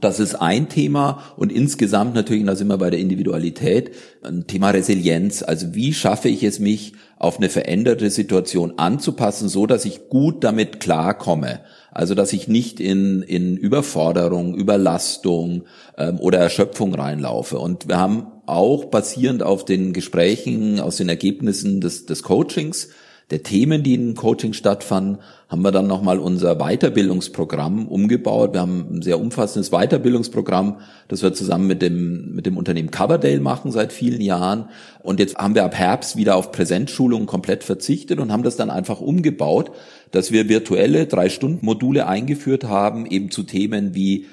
Das 0.00 0.20
ist 0.20 0.34
ein 0.34 0.68
Thema 0.68 1.22
und 1.36 1.52
insgesamt 1.52 2.14
natürlich, 2.14 2.44
da 2.44 2.56
sind 2.56 2.68
wir 2.68 2.78
bei 2.78 2.90
der 2.90 3.00
Individualität, 3.00 3.92
ein 4.22 4.46
Thema 4.46 4.70
Resilienz. 4.70 5.42
Also 5.42 5.74
wie 5.74 5.94
schaffe 5.94 6.28
ich 6.28 6.42
es, 6.42 6.58
mich 6.58 6.94
auf 7.18 7.38
eine 7.38 7.48
veränderte 7.48 8.10
Situation 8.10 8.74
anzupassen, 8.78 9.48
so 9.48 9.66
dass 9.66 9.84
ich 9.84 10.08
gut 10.08 10.44
damit 10.44 10.80
klarkomme. 10.80 11.60
Also 11.90 12.14
dass 12.14 12.32
ich 12.32 12.46
nicht 12.46 12.78
in, 12.78 13.22
in 13.22 13.56
Überforderung, 13.56 14.54
Überlastung 14.54 15.64
ähm, 15.96 16.18
oder 16.20 16.38
Erschöpfung 16.38 16.94
reinlaufe. 16.94 17.58
Und 17.58 17.88
wir 17.88 17.98
haben 17.98 18.26
auch 18.44 18.86
basierend 18.86 19.42
auf 19.42 19.64
den 19.64 19.92
Gesprächen, 19.92 20.78
aus 20.78 20.96
den 20.96 21.08
Ergebnissen 21.08 21.80
des, 21.80 22.06
des 22.06 22.22
Coachings, 22.22 22.90
der 23.30 23.42
Themen, 23.42 23.82
die 23.82 23.94
in 23.94 24.14
Coaching 24.14 24.52
stattfanden, 24.52 25.18
haben 25.48 25.62
wir 25.62 25.72
dann 25.72 25.88
nochmal 25.88 26.20
unser 26.20 26.56
Weiterbildungsprogramm 26.56 27.88
umgebaut. 27.88 28.52
Wir 28.52 28.60
haben 28.60 28.86
ein 28.90 29.02
sehr 29.02 29.18
umfassendes 29.18 29.70
Weiterbildungsprogramm, 29.70 30.78
das 31.08 31.22
wir 31.22 31.32
zusammen 31.32 31.66
mit 31.66 31.82
dem, 31.82 32.36
mit 32.36 32.46
dem 32.46 32.56
Unternehmen 32.56 32.92
Coverdale 32.92 33.40
machen 33.40 33.72
seit 33.72 33.92
vielen 33.92 34.20
Jahren. 34.20 34.68
Und 35.02 35.18
jetzt 35.18 35.36
haben 35.36 35.56
wir 35.56 35.64
ab 35.64 35.74
Herbst 35.74 36.16
wieder 36.16 36.36
auf 36.36 36.52
Präsenzschulungen 36.52 37.26
komplett 37.26 37.64
verzichtet 37.64 38.20
und 38.20 38.30
haben 38.30 38.44
das 38.44 38.56
dann 38.56 38.70
einfach 38.70 39.00
umgebaut, 39.00 39.72
dass 40.12 40.30
wir 40.30 40.48
virtuelle 40.48 41.06
Drei-Stunden-Module 41.06 42.06
eingeführt 42.06 42.64
haben, 42.64 43.06
eben 43.06 43.32
zu 43.32 43.42
Themen 43.42 43.94
wie 43.94 44.26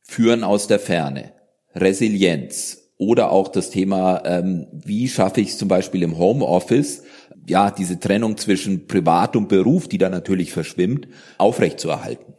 Führen 0.00 0.44
aus 0.44 0.66
der 0.66 0.78
Ferne, 0.78 1.32
Resilienz, 1.74 2.77
oder 2.98 3.30
auch 3.30 3.48
das 3.48 3.70
Thema, 3.70 4.22
ähm, 4.24 4.66
wie 4.72 5.08
schaffe 5.08 5.40
ich 5.40 5.50
es 5.50 5.58
zum 5.58 5.68
Beispiel 5.68 6.02
im 6.02 6.18
Homeoffice, 6.18 7.04
ja, 7.48 7.70
diese 7.70 7.98
Trennung 7.98 8.36
zwischen 8.36 8.86
Privat 8.86 9.36
und 9.36 9.48
Beruf, 9.48 9.88
die 9.88 9.98
da 9.98 10.10
natürlich 10.10 10.52
verschwimmt, 10.52 11.08
aufrechtzuerhalten. 11.38 12.34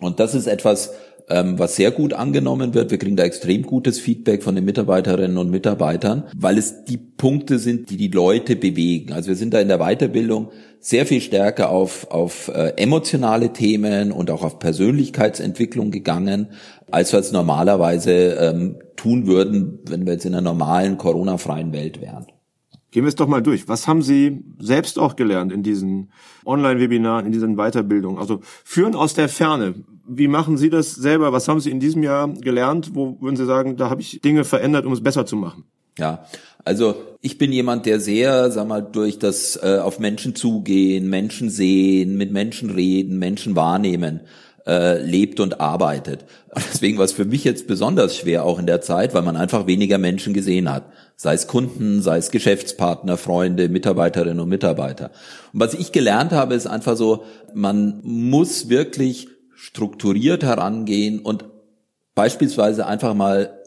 Und 0.00 0.20
das 0.20 0.34
ist 0.34 0.46
etwas, 0.46 0.92
ähm, 1.28 1.58
was 1.58 1.76
sehr 1.76 1.90
gut 1.90 2.12
angenommen 2.12 2.74
wird. 2.74 2.90
Wir 2.90 2.98
kriegen 2.98 3.16
da 3.16 3.24
extrem 3.24 3.62
gutes 3.62 4.00
Feedback 4.00 4.42
von 4.42 4.54
den 4.54 4.64
Mitarbeiterinnen 4.64 5.36
und 5.36 5.50
Mitarbeitern, 5.50 6.24
weil 6.36 6.58
es 6.58 6.84
die 6.84 6.96
Punkte 6.96 7.58
sind, 7.58 7.90
die 7.90 7.96
die 7.96 8.08
Leute 8.08 8.56
bewegen. 8.56 9.12
Also 9.12 9.28
wir 9.28 9.36
sind 9.36 9.54
da 9.54 9.60
in 9.60 9.68
der 9.68 9.78
Weiterbildung 9.78 10.50
sehr 10.80 11.06
viel 11.06 11.20
stärker 11.20 11.70
auf, 11.70 12.10
auf 12.10 12.48
äh, 12.48 12.72
emotionale 12.76 13.52
Themen 13.52 14.10
und 14.10 14.30
auch 14.30 14.42
auf 14.42 14.58
Persönlichkeitsentwicklung 14.58 15.90
gegangen, 15.90 16.48
als 16.92 17.12
wir 17.12 17.20
es 17.20 17.32
normalerweise 17.32 18.12
ähm, 18.12 18.76
tun 18.96 19.26
würden, 19.26 19.80
wenn 19.88 20.06
wir 20.06 20.12
jetzt 20.12 20.26
in 20.26 20.34
einer 20.34 20.42
normalen 20.42 20.98
Corona-freien 20.98 21.72
Welt 21.72 22.00
wären. 22.00 22.26
Gehen 22.90 23.04
wir 23.04 23.08
es 23.08 23.14
doch 23.14 23.26
mal 23.26 23.42
durch. 23.42 23.68
Was 23.68 23.88
haben 23.88 24.02
Sie 24.02 24.44
selbst 24.58 24.98
auch 24.98 25.16
gelernt 25.16 25.50
in 25.50 25.62
diesen 25.62 26.12
Online-Webinaren, 26.44 27.24
in 27.24 27.32
diesen 27.32 27.56
Weiterbildungen? 27.56 28.18
Also 28.18 28.40
führen 28.42 28.94
aus 28.94 29.14
der 29.14 29.30
Ferne. 29.30 29.74
Wie 30.06 30.28
machen 30.28 30.58
Sie 30.58 30.68
das 30.68 30.94
selber? 30.94 31.32
Was 31.32 31.48
haben 31.48 31.60
Sie 31.60 31.70
in 31.70 31.80
diesem 31.80 32.02
Jahr 32.02 32.28
gelernt? 32.28 32.90
Wo 32.94 33.16
würden 33.22 33.36
Sie 33.36 33.46
sagen, 33.46 33.78
da 33.78 33.88
habe 33.88 34.02
ich 34.02 34.20
Dinge 34.20 34.44
verändert, 34.44 34.84
um 34.84 34.92
es 34.92 35.02
besser 35.02 35.24
zu 35.24 35.36
machen? 35.36 35.64
Ja, 35.98 36.26
also 36.64 36.96
ich 37.22 37.38
bin 37.38 37.50
jemand, 37.52 37.86
der 37.86 37.98
sehr, 37.98 38.50
sag 38.50 38.68
mal, 38.68 38.82
durch 38.82 39.18
das 39.18 39.56
äh, 39.62 39.78
auf 39.82 39.98
Menschen 39.98 40.34
zugehen, 40.34 41.08
Menschen 41.08 41.48
sehen, 41.48 42.16
mit 42.16 42.30
Menschen 42.30 42.70
reden, 42.70 43.18
Menschen 43.18 43.56
wahrnehmen, 43.56 44.20
äh, 44.66 45.02
lebt 45.02 45.40
und 45.40 45.60
arbeitet. 45.60 46.24
Deswegen 46.54 46.98
war 46.98 47.06
es 47.06 47.12
für 47.12 47.24
mich 47.24 47.44
jetzt 47.44 47.66
besonders 47.66 48.14
schwer 48.14 48.44
auch 48.44 48.58
in 48.58 48.66
der 48.66 48.82
Zeit, 48.82 49.14
weil 49.14 49.22
man 49.22 49.36
einfach 49.36 49.66
weniger 49.66 49.96
Menschen 49.96 50.34
gesehen 50.34 50.70
hat. 50.70 50.84
Sei 51.16 51.32
es 51.32 51.46
Kunden, 51.46 52.02
sei 52.02 52.18
es 52.18 52.30
Geschäftspartner, 52.30 53.16
Freunde, 53.16 53.70
Mitarbeiterinnen 53.70 54.40
und 54.40 54.50
Mitarbeiter. 54.50 55.12
Und 55.54 55.60
was 55.60 55.72
ich 55.72 55.92
gelernt 55.92 56.32
habe, 56.32 56.54
ist 56.54 56.66
einfach 56.66 56.96
so, 56.96 57.24
man 57.54 58.00
muss 58.02 58.68
wirklich 58.68 59.28
strukturiert 59.54 60.42
herangehen 60.42 61.20
und 61.20 61.46
beispielsweise 62.14 62.86
einfach 62.86 63.14
mal 63.14 63.58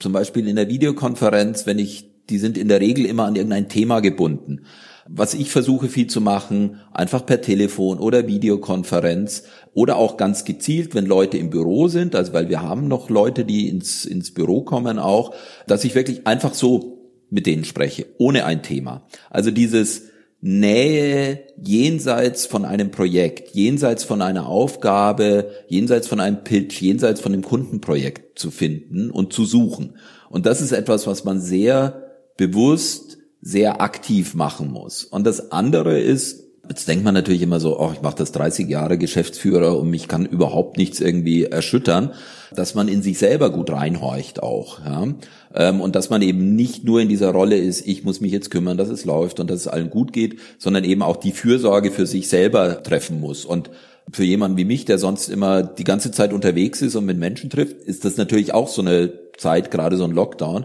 zum 0.00 0.12
Beispiel 0.12 0.48
in 0.48 0.56
der 0.56 0.68
Videokonferenz, 0.68 1.66
wenn 1.66 1.78
ich, 1.78 2.26
die 2.30 2.38
sind 2.38 2.58
in 2.58 2.66
der 2.66 2.80
Regel 2.80 3.06
immer 3.06 3.26
an 3.26 3.36
irgendein 3.36 3.68
Thema 3.68 4.00
gebunden. 4.00 4.66
Was 5.06 5.34
ich 5.34 5.50
versuche 5.50 5.88
viel 5.88 6.06
zu 6.06 6.20
machen, 6.20 6.80
einfach 6.92 7.26
per 7.26 7.42
Telefon 7.42 7.98
oder 7.98 8.26
Videokonferenz 8.26 9.44
oder 9.74 9.96
auch 9.96 10.16
ganz 10.16 10.44
gezielt, 10.44 10.94
wenn 10.94 11.04
Leute 11.04 11.36
im 11.36 11.50
Büro 11.50 11.88
sind, 11.88 12.14
also 12.14 12.32
weil 12.32 12.48
wir 12.48 12.62
haben 12.62 12.88
noch 12.88 13.10
Leute, 13.10 13.44
die 13.44 13.68
ins, 13.68 14.06
ins 14.06 14.32
Büro 14.32 14.62
kommen 14.62 14.98
auch, 14.98 15.34
dass 15.66 15.84
ich 15.84 15.94
wirklich 15.94 16.26
einfach 16.26 16.54
so 16.54 16.94
mit 17.28 17.46
denen 17.46 17.64
spreche, 17.64 18.06
ohne 18.18 18.44
ein 18.46 18.62
Thema. 18.62 19.06
Also 19.28 19.50
dieses 19.50 20.04
Nähe 20.40 21.40
jenseits 21.56 22.44
von 22.44 22.66
einem 22.66 22.90
Projekt, 22.90 23.54
jenseits 23.54 24.04
von 24.04 24.20
einer 24.20 24.46
Aufgabe, 24.46 25.50
jenseits 25.68 26.06
von 26.06 26.20
einem 26.20 26.44
Pitch, 26.44 26.82
jenseits 26.82 27.20
von 27.20 27.32
dem 27.32 27.42
Kundenprojekt 27.42 28.38
zu 28.38 28.50
finden 28.50 29.10
und 29.10 29.32
zu 29.32 29.46
suchen. 29.46 29.96
Und 30.28 30.44
das 30.44 30.60
ist 30.60 30.72
etwas, 30.72 31.06
was 31.06 31.24
man 31.24 31.40
sehr 31.40 32.12
bewusst 32.36 33.18
sehr 33.44 33.82
aktiv 33.82 34.34
machen 34.34 34.72
muss. 34.72 35.04
Und 35.04 35.26
das 35.26 35.52
andere 35.52 36.00
ist, 36.00 36.44
jetzt 36.66 36.88
denkt 36.88 37.04
man 37.04 37.12
natürlich 37.12 37.42
immer 37.42 37.60
so, 37.60 37.78
oh, 37.78 37.90
ich 37.92 38.00
mache 38.00 38.16
das 38.16 38.32
30 38.32 38.70
Jahre 38.70 38.96
Geschäftsführer 38.96 39.78
und 39.78 39.90
mich 39.90 40.08
kann 40.08 40.24
überhaupt 40.24 40.78
nichts 40.78 40.98
irgendwie 40.98 41.44
erschüttern, 41.44 42.12
dass 42.54 42.74
man 42.74 42.88
in 42.88 43.02
sich 43.02 43.18
selber 43.18 43.50
gut 43.50 43.70
reinhorcht 43.70 44.42
auch. 44.42 44.82
Ja? 44.82 45.08
Ähm, 45.54 45.82
und 45.82 45.94
dass 45.94 46.08
man 46.08 46.22
eben 46.22 46.56
nicht 46.56 46.84
nur 46.84 47.02
in 47.02 47.10
dieser 47.10 47.32
Rolle 47.32 47.58
ist, 47.58 47.86
ich 47.86 48.02
muss 48.02 48.22
mich 48.22 48.32
jetzt 48.32 48.50
kümmern, 48.50 48.78
dass 48.78 48.88
es 48.88 49.04
läuft 49.04 49.40
und 49.40 49.50
dass 49.50 49.60
es 49.60 49.68
allen 49.68 49.90
gut 49.90 50.14
geht, 50.14 50.38
sondern 50.56 50.84
eben 50.84 51.02
auch 51.02 51.16
die 51.16 51.32
Fürsorge 51.32 51.90
für 51.90 52.06
sich 52.06 52.30
selber 52.30 52.82
treffen 52.82 53.20
muss. 53.20 53.44
Und 53.44 53.70
für 54.10 54.24
jemanden 54.24 54.56
wie 54.56 54.64
mich, 54.64 54.86
der 54.86 54.96
sonst 54.96 55.28
immer 55.28 55.62
die 55.62 55.84
ganze 55.84 56.12
Zeit 56.12 56.32
unterwegs 56.32 56.80
ist 56.80 56.96
und 56.96 57.04
mit 57.04 57.18
Menschen 57.18 57.50
trifft, 57.50 57.82
ist 57.82 58.06
das 58.06 58.16
natürlich 58.16 58.54
auch 58.54 58.68
so 58.68 58.80
eine 58.80 59.12
Zeit, 59.36 59.70
gerade 59.70 59.98
so 59.98 60.04
ein 60.04 60.12
Lockdown, 60.12 60.64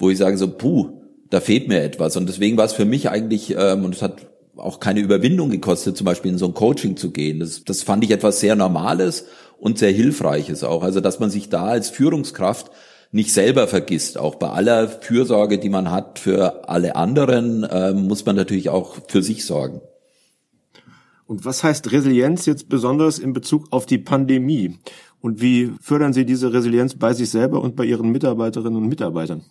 wo 0.00 0.10
ich 0.10 0.18
sage 0.18 0.36
so, 0.38 0.48
puh, 0.48 0.95
da 1.30 1.40
fehlt 1.40 1.68
mir 1.68 1.82
etwas. 1.82 2.16
Und 2.16 2.28
deswegen 2.28 2.56
war 2.56 2.64
es 2.64 2.72
für 2.72 2.84
mich 2.84 3.10
eigentlich, 3.10 3.54
ähm, 3.56 3.84
und 3.84 3.94
es 3.94 4.02
hat 4.02 4.26
auch 4.56 4.80
keine 4.80 5.00
Überwindung 5.00 5.50
gekostet, 5.50 5.96
zum 5.96 6.04
Beispiel 6.04 6.32
in 6.32 6.38
so 6.38 6.46
ein 6.46 6.54
Coaching 6.54 6.96
zu 6.96 7.10
gehen. 7.10 7.40
Das, 7.40 7.64
das 7.64 7.82
fand 7.82 8.04
ich 8.04 8.10
etwas 8.10 8.40
sehr 8.40 8.56
Normales 8.56 9.26
und 9.58 9.78
sehr 9.78 9.92
Hilfreiches 9.92 10.64
auch. 10.64 10.82
Also, 10.82 11.00
dass 11.00 11.20
man 11.20 11.30
sich 11.30 11.48
da 11.48 11.64
als 11.64 11.90
Führungskraft 11.90 12.70
nicht 13.12 13.32
selber 13.32 13.68
vergisst. 13.68 14.18
Auch 14.18 14.36
bei 14.36 14.48
aller 14.48 14.88
Fürsorge, 14.88 15.58
die 15.58 15.68
man 15.68 15.90
hat 15.90 16.18
für 16.18 16.68
alle 16.68 16.96
anderen, 16.96 17.64
äh, 17.64 17.92
muss 17.92 18.26
man 18.26 18.36
natürlich 18.36 18.68
auch 18.68 18.96
für 19.08 19.22
sich 19.22 19.44
sorgen. 19.44 19.80
Und 21.26 21.44
was 21.44 21.64
heißt 21.64 21.90
Resilienz 21.90 22.46
jetzt 22.46 22.68
besonders 22.68 23.18
in 23.18 23.32
Bezug 23.32 23.66
auf 23.72 23.86
die 23.86 23.98
Pandemie? 23.98 24.78
Und 25.20 25.40
wie 25.40 25.72
fördern 25.80 26.12
Sie 26.12 26.24
diese 26.24 26.52
Resilienz 26.52 26.94
bei 26.94 27.14
sich 27.14 27.30
selber 27.30 27.60
und 27.60 27.74
bei 27.74 27.84
Ihren 27.84 28.10
Mitarbeiterinnen 28.10 28.76
und 28.76 28.88
Mitarbeitern? 28.88 29.42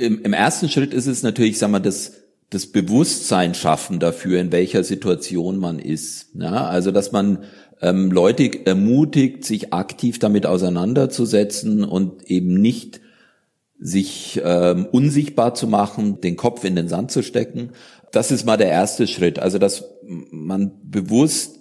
Im, 0.00 0.22
im 0.22 0.32
ersten 0.32 0.68
Schritt 0.68 0.94
ist 0.94 1.06
es 1.06 1.22
natürlich, 1.22 1.58
sagen 1.58 1.72
wir, 1.72 1.80
das, 1.80 2.12
das 2.48 2.66
Bewusstsein 2.66 3.54
schaffen 3.54 4.00
dafür, 4.00 4.40
in 4.40 4.50
welcher 4.50 4.82
Situation 4.82 5.58
man 5.58 5.78
ist. 5.78 6.30
Ja, 6.34 6.66
also 6.66 6.90
dass 6.90 7.12
man 7.12 7.44
ähm, 7.82 8.10
Leute 8.10 8.66
ermutigt, 8.66 9.44
sich 9.44 9.72
aktiv 9.72 10.18
damit 10.18 10.46
auseinanderzusetzen 10.46 11.84
und 11.84 12.30
eben 12.30 12.54
nicht 12.54 13.00
sich 13.78 14.40
ähm, 14.44 14.86
unsichtbar 14.90 15.54
zu 15.54 15.66
machen, 15.66 16.20
den 16.20 16.36
Kopf 16.36 16.64
in 16.64 16.76
den 16.76 16.88
Sand 16.88 17.10
zu 17.10 17.22
stecken. 17.22 17.70
Das 18.12 18.30
ist 18.30 18.44
mal 18.44 18.56
der 18.56 18.68
erste 18.68 19.06
Schritt. 19.06 19.38
Also 19.38 19.58
dass 19.58 19.84
man 20.30 20.72
bewusst 20.82 21.58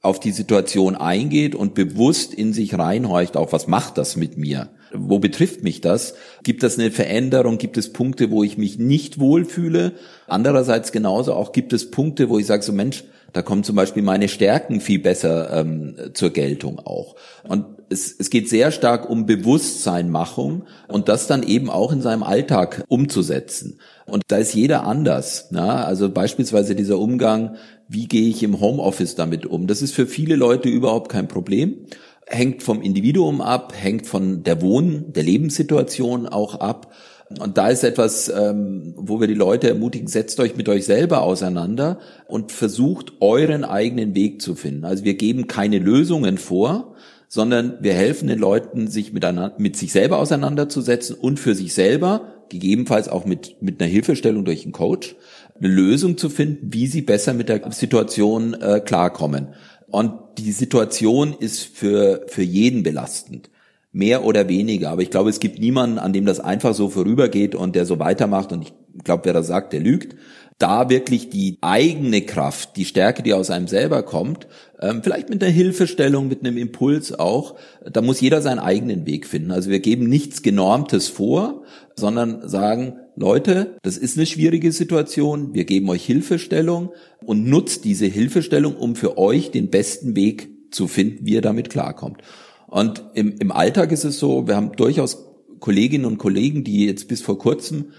auf 0.00 0.18
die 0.18 0.32
Situation 0.32 0.96
eingeht 0.96 1.54
und 1.54 1.74
bewusst 1.74 2.34
in 2.34 2.52
sich 2.52 2.76
reinhorcht, 2.76 3.36
auch 3.36 3.52
was 3.52 3.68
macht 3.68 3.96
das 3.98 4.16
mit 4.16 4.36
mir? 4.36 4.70
Wo 4.94 5.18
betrifft 5.18 5.62
mich 5.62 5.80
das? 5.80 6.14
Gibt 6.42 6.62
es 6.62 6.78
eine 6.78 6.90
Veränderung? 6.90 7.58
Gibt 7.58 7.76
es 7.76 7.92
Punkte, 7.92 8.30
wo 8.30 8.42
ich 8.42 8.58
mich 8.58 8.78
nicht 8.78 9.18
wohlfühle? 9.18 9.92
Andererseits 10.26 10.92
genauso 10.92 11.34
auch 11.34 11.52
gibt 11.52 11.72
es 11.72 11.90
Punkte, 11.90 12.28
wo 12.28 12.38
ich 12.38 12.46
sage, 12.46 12.62
so 12.62 12.72
Mensch, 12.72 13.04
da 13.32 13.40
kommen 13.40 13.64
zum 13.64 13.76
Beispiel 13.76 14.02
meine 14.02 14.28
Stärken 14.28 14.80
viel 14.80 14.98
besser 14.98 15.60
ähm, 15.60 15.94
zur 16.12 16.30
Geltung 16.30 16.78
auch. 16.78 17.16
Und 17.48 17.64
es, 17.88 18.14
es 18.18 18.28
geht 18.28 18.48
sehr 18.48 18.70
stark 18.70 19.08
um 19.08 19.24
Bewusstseinmachung 19.26 20.64
und 20.88 21.08
das 21.08 21.26
dann 21.26 21.42
eben 21.42 21.70
auch 21.70 21.92
in 21.92 22.02
seinem 22.02 22.22
Alltag 22.22 22.84
umzusetzen. 22.88 23.78
Und 24.06 24.24
da 24.28 24.36
ist 24.36 24.54
jeder 24.54 24.84
anders. 24.84 25.48
Na? 25.50 25.84
Also 25.84 26.10
beispielsweise 26.10 26.74
dieser 26.74 26.98
Umgang, 26.98 27.56
wie 27.88 28.06
gehe 28.06 28.28
ich 28.28 28.42
im 28.42 28.60
Homeoffice 28.60 29.14
damit 29.14 29.46
um? 29.46 29.66
Das 29.66 29.80
ist 29.80 29.94
für 29.94 30.06
viele 30.06 30.36
Leute 30.36 30.68
überhaupt 30.68 31.10
kein 31.10 31.28
Problem 31.28 31.86
hängt 32.32 32.62
vom 32.62 32.82
Individuum 32.82 33.40
ab, 33.40 33.72
hängt 33.76 34.06
von 34.06 34.42
der 34.42 34.60
Wohn-, 34.62 35.12
der 35.12 35.22
Lebenssituation 35.22 36.26
auch 36.26 36.56
ab. 36.56 36.92
Und 37.40 37.56
da 37.56 37.68
ist 37.68 37.84
etwas, 37.84 38.28
ähm, 38.28 38.94
wo 38.96 39.20
wir 39.20 39.26
die 39.26 39.34
Leute 39.34 39.68
ermutigen, 39.68 40.08
setzt 40.08 40.38
euch 40.40 40.56
mit 40.56 40.68
euch 40.68 40.84
selber 40.84 41.22
auseinander 41.22 41.98
und 42.26 42.52
versucht 42.52 43.14
euren 43.20 43.64
eigenen 43.64 44.14
Weg 44.14 44.42
zu 44.42 44.54
finden. 44.54 44.84
Also 44.84 45.04
wir 45.04 45.14
geben 45.14 45.46
keine 45.46 45.78
Lösungen 45.78 46.36
vor, 46.36 46.94
sondern 47.28 47.78
wir 47.80 47.94
helfen 47.94 48.28
den 48.28 48.38
Leuten, 48.38 48.88
sich 48.88 49.14
miteinander, 49.14 49.54
mit 49.56 49.76
sich 49.76 49.92
selber 49.92 50.18
auseinanderzusetzen 50.18 51.16
und 51.16 51.40
für 51.40 51.54
sich 51.54 51.72
selber, 51.72 52.32
gegebenenfalls 52.50 53.08
auch 53.08 53.24
mit, 53.24 53.56
mit 53.62 53.80
einer 53.80 53.90
Hilfestellung 53.90 54.44
durch 54.44 54.64
einen 54.64 54.72
Coach, 54.72 55.16
eine 55.58 55.68
Lösung 55.68 56.18
zu 56.18 56.28
finden, 56.28 56.74
wie 56.74 56.86
sie 56.86 57.00
besser 57.00 57.32
mit 57.32 57.48
der 57.48 57.62
Situation 57.72 58.52
äh, 58.52 58.80
klarkommen. 58.80 59.48
Und 59.92 60.14
die 60.38 60.52
Situation 60.52 61.36
ist 61.38 61.64
für, 61.64 62.24
für 62.26 62.42
jeden 62.42 62.82
belastend. 62.82 63.50
Mehr 63.92 64.24
oder 64.24 64.48
weniger. 64.48 64.88
Aber 64.88 65.02
ich 65.02 65.10
glaube, 65.10 65.28
es 65.28 65.38
gibt 65.38 65.58
niemanden, 65.58 65.98
an 65.98 66.14
dem 66.14 66.24
das 66.24 66.40
einfach 66.40 66.74
so 66.74 66.88
vorübergeht 66.88 67.54
und 67.54 67.76
der 67.76 67.84
so 67.84 67.98
weitermacht. 67.98 68.52
Und 68.52 68.62
ich 68.62 68.72
glaube, 69.04 69.26
wer 69.26 69.34
das 69.34 69.48
sagt, 69.48 69.74
der 69.74 69.80
lügt. 69.80 70.16
Da 70.58 70.88
wirklich 70.88 71.28
die 71.28 71.58
eigene 71.60 72.22
Kraft, 72.22 72.76
die 72.76 72.86
Stärke, 72.86 73.22
die 73.22 73.34
aus 73.34 73.50
einem 73.50 73.68
selber 73.68 74.02
kommt, 74.02 74.46
ähm, 74.80 75.02
vielleicht 75.02 75.28
mit 75.28 75.42
einer 75.42 75.52
Hilfestellung, 75.52 76.26
mit 76.26 76.40
einem 76.40 76.56
Impuls 76.56 77.18
auch, 77.18 77.56
da 77.84 78.00
muss 78.00 78.22
jeder 78.22 78.40
seinen 78.40 78.60
eigenen 78.60 79.04
Weg 79.04 79.26
finden. 79.26 79.50
Also 79.50 79.68
wir 79.68 79.80
geben 79.80 80.08
nichts 80.08 80.40
Genormtes 80.40 81.08
vor, 81.08 81.64
sondern 81.96 82.48
sagen, 82.48 82.94
Leute, 83.14 83.76
das 83.82 83.98
ist 83.98 84.16
eine 84.16 84.26
schwierige 84.26 84.72
Situation, 84.72 85.54
wir 85.54 85.64
geben 85.64 85.88
euch 85.90 86.04
Hilfestellung 86.04 86.92
und 87.24 87.44
nutzt 87.46 87.84
diese 87.84 88.06
Hilfestellung, 88.06 88.74
um 88.74 88.96
für 88.96 89.18
euch 89.18 89.50
den 89.50 89.68
besten 89.68 90.16
Weg 90.16 90.48
zu 90.70 90.88
finden, 90.88 91.26
wie 91.26 91.34
ihr 91.34 91.42
damit 91.42 91.68
klarkommt. 91.68 92.22
Und 92.68 93.04
im, 93.14 93.36
im 93.38 93.52
Alltag 93.52 93.92
ist 93.92 94.04
es 94.04 94.18
so, 94.18 94.46
wir 94.48 94.56
haben 94.56 94.72
durchaus 94.76 95.26
Kolleginnen 95.60 96.06
und 96.06 96.16
Kollegen, 96.18 96.64
die 96.64 96.86
jetzt 96.86 97.06
bis 97.06 97.20
vor 97.20 97.38
kurzem 97.38 97.92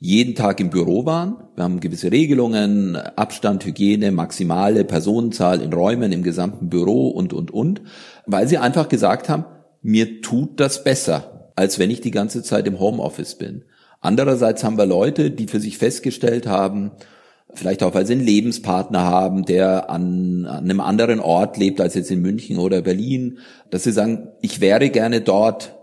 jeden 0.00 0.34
Tag 0.34 0.58
im 0.60 0.70
Büro 0.70 1.06
waren. 1.06 1.36
Wir 1.54 1.62
haben 1.62 1.78
gewisse 1.78 2.10
Regelungen, 2.10 2.96
Abstand, 2.96 3.64
Hygiene, 3.64 4.10
maximale 4.10 4.84
Personenzahl 4.84 5.60
in 5.60 5.72
Räumen 5.72 6.10
im 6.10 6.22
gesamten 6.22 6.70
Büro 6.70 7.08
und, 7.08 7.32
und, 7.32 7.52
und, 7.52 7.82
weil 8.26 8.48
sie 8.48 8.58
einfach 8.58 8.88
gesagt 8.88 9.28
haben, 9.28 9.44
mir 9.82 10.22
tut 10.22 10.58
das 10.58 10.82
besser, 10.82 11.52
als 11.54 11.78
wenn 11.78 11.90
ich 11.90 12.00
die 12.00 12.10
ganze 12.10 12.42
Zeit 12.42 12.66
im 12.66 12.80
Homeoffice 12.80 13.36
bin. 13.36 13.64
Andererseits 14.00 14.64
haben 14.64 14.78
wir 14.78 14.86
Leute, 14.86 15.30
die 15.30 15.46
für 15.46 15.60
sich 15.60 15.78
festgestellt 15.78 16.46
haben, 16.46 16.92
vielleicht 17.54 17.82
auch, 17.82 17.94
weil 17.94 18.06
sie 18.06 18.14
einen 18.14 18.24
Lebenspartner 18.24 19.02
haben, 19.02 19.44
der 19.44 19.90
an, 19.90 20.46
an 20.46 20.64
einem 20.64 20.80
anderen 20.80 21.20
Ort 21.20 21.56
lebt 21.56 21.80
als 21.80 21.94
jetzt 21.94 22.10
in 22.10 22.22
München 22.22 22.58
oder 22.58 22.82
Berlin, 22.82 23.38
dass 23.70 23.84
sie 23.84 23.92
sagen, 23.92 24.28
ich 24.40 24.60
wäre 24.60 24.90
gerne 24.90 25.20
dort, 25.20 25.76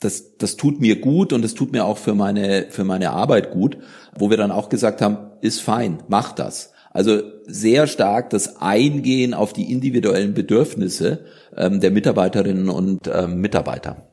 das, 0.00 0.36
das 0.36 0.56
tut 0.56 0.80
mir 0.80 1.00
gut 1.00 1.32
und 1.32 1.42
das 1.42 1.54
tut 1.54 1.72
mir 1.72 1.84
auch 1.84 1.98
für 1.98 2.14
meine, 2.14 2.66
für 2.70 2.84
meine 2.84 3.10
Arbeit 3.10 3.50
gut, 3.50 3.78
wo 4.16 4.30
wir 4.30 4.36
dann 4.36 4.52
auch 4.52 4.68
gesagt 4.68 5.02
haben, 5.02 5.18
ist 5.40 5.60
fein, 5.60 5.98
mach 6.08 6.32
das. 6.32 6.72
Also 6.90 7.20
sehr 7.46 7.86
stark 7.86 8.30
das 8.30 8.56
Eingehen 8.60 9.34
auf 9.34 9.52
die 9.52 9.72
individuellen 9.72 10.34
Bedürfnisse 10.34 11.24
ähm, 11.56 11.80
der 11.80 11.90
Mitarbeiterinnen 11.90 12.68
und 12.68 13.10
ähm, 13.12 13.40
Mitarbeiter. 13.40 14.07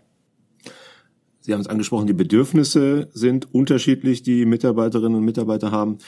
Sie 1.45 1.53
haben 1.53 1.61
es 1.61 1.67
angesprochen, 1.67 2.07
die 2.07 2.13
Bedürfnisse 2.13 3.07
sind 3.13 3.53
unterschiedlich, 3.53 4.23
die 4.23 4.47
Mitarbeiterinnen 4.47 5.19
und 5.19 5.25
Mitarbeiter 5.25 5.69
haben. 5.71 5.99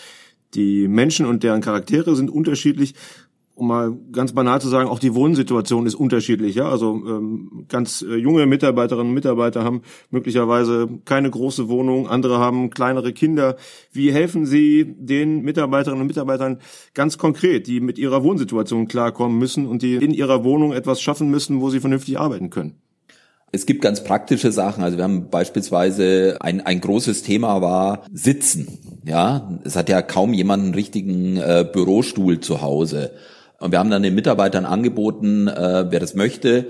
Die 0.55 0.87
Menschen 0.87 1.27
und 1.27 1.43
deren 1.43 1.61
Charaktere 1.61 2.15
sind 2.15 2.31
unterschiedlich. 2.31 2.95
Um 3.53 3.67
mal 3.67 3.95
ganz 4.11 4.33
banal 4.33 4.59
zu 4.61 4.67
sagen, 4.67 4.89
auch 4.89 4.97
die 4.97 5.13
Wohnsituation 5.13 5.85
ist 5.85 5.93
unterschiedlich. 5.93 6.55
Ja? 6.55 6.69
Also 6.69 6.93
ähm, 7.07 7.65
ganz 7.67 8.01
äh, 8.01 8.15
junge 8.15 8.47
Mitarbeiterinnen 8.47 9.09
und 9.09 9.13
Mitarbeiter 9.13 9.63
haben 9.63 9.83
möglicherweise 10.09 10.89
keine 11.05 11.29
große 11.29 11.69
Wohnung, 11.69 12.07
andere 12.07 12.39
haben 12.39 12.71
kleinere 12.71 13.13
Kinder. 13.13 13.57
Wie 13.91 14.11
helfen 14.11 14.47
Sie 14.47 14.95
den 14.97 15.43
Mitarbeiterinnen 15.43 16.01
und 16.01 16.07
Mitarbeitern 16.07 16.61
ganz 16.95 17.19
konkret, 17.19 17.67
die 17.67 17.79
mit 17.79 17.99
ihrer 17.99 18.23
Wohnsituation 18.23 18.87
klarkommen 18.87 19.37
müssen 19.37 19.67
und 19.67 19.83
die 19.83 19.97
in 19.97 20.15
ihrer 20.15 20.43
Wohnung 20.43 20.73
etwas 20.73 20.99
schaffen 20.99 21.29
müssen, 21.29 21.61
wo 21.61 21.69
sie 21.69 21.79
vernünftig 21.79 22.17
arbeiten 22.17 22.49
können? 22.49 22.81
Es 23.51 23.65
gibt 23.65 23.81
ganz 23.81 24.03
praktische 24.03 24.51
Sachen. 24.51 24.83
Also 24.83 24.97
wir 24.97 25.03
haben 25.03 25.29
beispielsweise 25.29 26.37
ein, 26.41 26.61
ein 26.61 26.81
großes 26.81 27.23
Thema 27.23 27.61
war 27.61 28.03
Sitzen. 28.11 28.67
Ja, 29.05 29.57
es 29.63 29.75
hat 29.75 29.87
ja 29.89 30.01
kaum 30.01 30.33
jemand 30.33 30.63
einen 30.63 30.73
richtigen 30.73 31.37
äh, 31.37 31.65
Bürostuhl 31.71 32.41
zu 32.41 32.61
Hause. 32.61 33.11
Und 33.59 33.71
wir 33.71 33.79
haben 33.79 33.89
dann 33.89 34.03
den 34.03 34.15
Mitarbeitern 34.15 34.65
angeboten, 34.65 35.47
äh, 35.47 35.85
wer 35.89 35.99
das 35.99 36.13
möchte, 36.13 36.67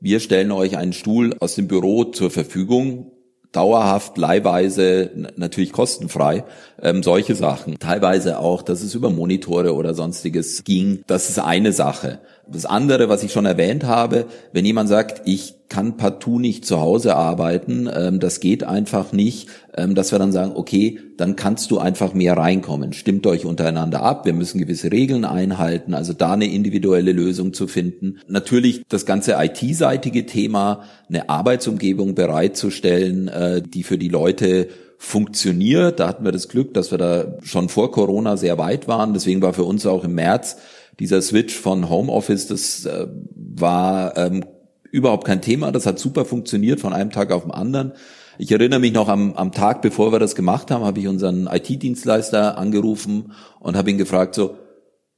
wir 0.00 0.20
stellen 0.20 0.50
euch 0.50 0.78
einen 0.78 0.94
Stuhl 0.94 1.36
aus 1.40 1.56
dem 1.56 1.68
Büro 1.68 2.04
zur 2.04 2.30
Verfügung 2.30 3.12
dauerhaft, 3.52 4.16
leihweise, 4.16 5.10
natürlich 5.36 5.72
kostenfrei, 5.72 6.44
ähm, 6.80 7.02
solche 7.02 7.34
Sachen. 7.34 7.78
Teilweise 7.78 8.38
auch, 8.38 8.62
dass 8.62 8.82
es 8.82 8.94
über 8.94 9.10
Monitore 9.10 9.74
oder 9.74 9.92
sonstiges 9.92 10.64
ging. 10.64 11.02
Das 11.06 11.28
ist 11.28 11.38
eine 11.38 11.72
Sache. 11.72 12.20
Das 12.52 12.66
andere, 12.66 13.08
was 13.08 13.22
ich 13.22 13.32
schon 13.32 13.46
erwähnt 13.46 13.84
habe, 13.84 14.26
wenn 14.52 14.64
jemand 14.64 14.88
sagt, 14.88 15.22
ich 15.24 15.54
kann 15.68 15.96
partout 15.96 16.40
nicht 16.40 16.66
zu 16.66 16.80
Hause 16.80 17.14
arbeiten, 17.14 17.88
ähm, 17.94 18.18
das 18.18 18.40
geht 18.40 18.64
einfach 18.64 19.12
nicht, 19.12 19.48
ähm, 19.76 19.94
dass 19.94 20.10
wir 20.10 20.18
dann 20.18 20.32
sagen, 20.32 20.52
okay, 20.56 20.98
dann 21.16 21.36
kannst 21.36 21.70
du 21.70 21.78
einfach 21.78 22.12
mehr 22.12 22.36
reinkommen. 22.36 22.92
Stimmt 22.92 23.26
euch 23.28 23.44
untereinander 23.44 24.02
ab, 24.02 24.26
wir 24.26 24.32
müssen 24.32 24.58
gewisse 24.58 24.90
Regeln 24.90 25.24
einhalten, 25.24 25.94
also 25.94 26.12
da 26.12 26.32
eine 26.32 26.52
individuelle 26.52 27.12
Lösung 27.12 27.52
zu 27.52 27.68
finden. 27.68 28.18
Natürlich 28.26 28.82
das 28.88 29.06
ganze 29.06 29.36
IT-seitige 29.38 30.26
Thema, 30.26 30.82
eine 31.08 31.28
Arbeitsumgebung 31.28 32.16
bereitzustellen, 32.16 33.28
äh, 33.28 33.62
die 33.62 33.84
für 33.84 33.96
die 33.96 34.08
Leute 34.08 34.66
funktioniert. 34.98 35.98
Da 36.00 36.08
hatten 36.08 36.24
wir 36.24 36.32
das 36.32 36.48
Glück, 36.48 36.74
dass 36.74 36.90
wir 36.90 36.98
da 36.98 37.38
schon 37.42 37.68
vor 37.68 37.90
Corona 37.90 38.36
sehr 38.36 38.58
weit 38.58 38.86
waren. 38.88 39.14
Deswegen 39.14 39.40
war 39.40 39.54
für 39.54 39.64
uns 39.64 39.86
auch 39.86 40.04
im 40.04 40.14
März 40.14 40.58
dieser 41.00 41.22
Switch 41.22 41.54
von 41.54 41.88
Homeoffice, 41.88 42.46
das 42.46 42.84
äh, 42.84 43.06
war 43.34 44.16
ähm, 44.16 44.44
überhaupt 44.92 45.26
kein 45.26 45.42
Thema. 45.42 45.72
Das 45.72 45.86
hat 45.86 45.98
super 45.98 46.24
funktioniert 46.24 46.80
von 46.80 46.92
einem 46.92 47.10
Tag 47.10 47.32
auf 47.32 47.42
den 47.42 47.50
anderen. 47.50 47.92
Ich 48.38 48.52
erinnere 48.52 48.80
mich 48.80 48.92
noch 48.92 49.08
am, 49.08 49.34
am 49.34 49.52
Tag, 49.52 49.82
bevor 49.82 50.12
wir 50.12 50.18
das 50.18 50.34
gemacht 50.34 50.70
haben, 50.70 50.84
habe 50.84 51.00
ich 51.00 51.08
unseren 51.08 51.46
IT-Dienstleister 51.46 52.56
angerufen 52.58 53.32
und 53.58 53.76
habe 53.76 53.90
ihn 53.90 53.98
gefragt, 53.98 54.34
so, 54.34 54.56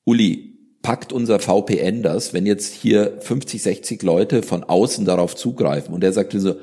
Uli, 0.05 0.53
packt 0.83 1.13
unser 1.13 1.39
VPN 1.39 2.03
das, 2.03 2.33
wenn 2.33 2.47
jetzt 2.47 2.75
hier 2.75 3.19
50, 3.21 3.63
60 3.63 4.03
Leute 4.03 4.43
von 4.43 4.65
außen 4.65 5.05
darauf 5.05 5.37
zugreifen? 5.37 5.95
Und 5.95 6.03
er 6.03 6.13
sagte 6.13 6.41
so, 6.41 6.57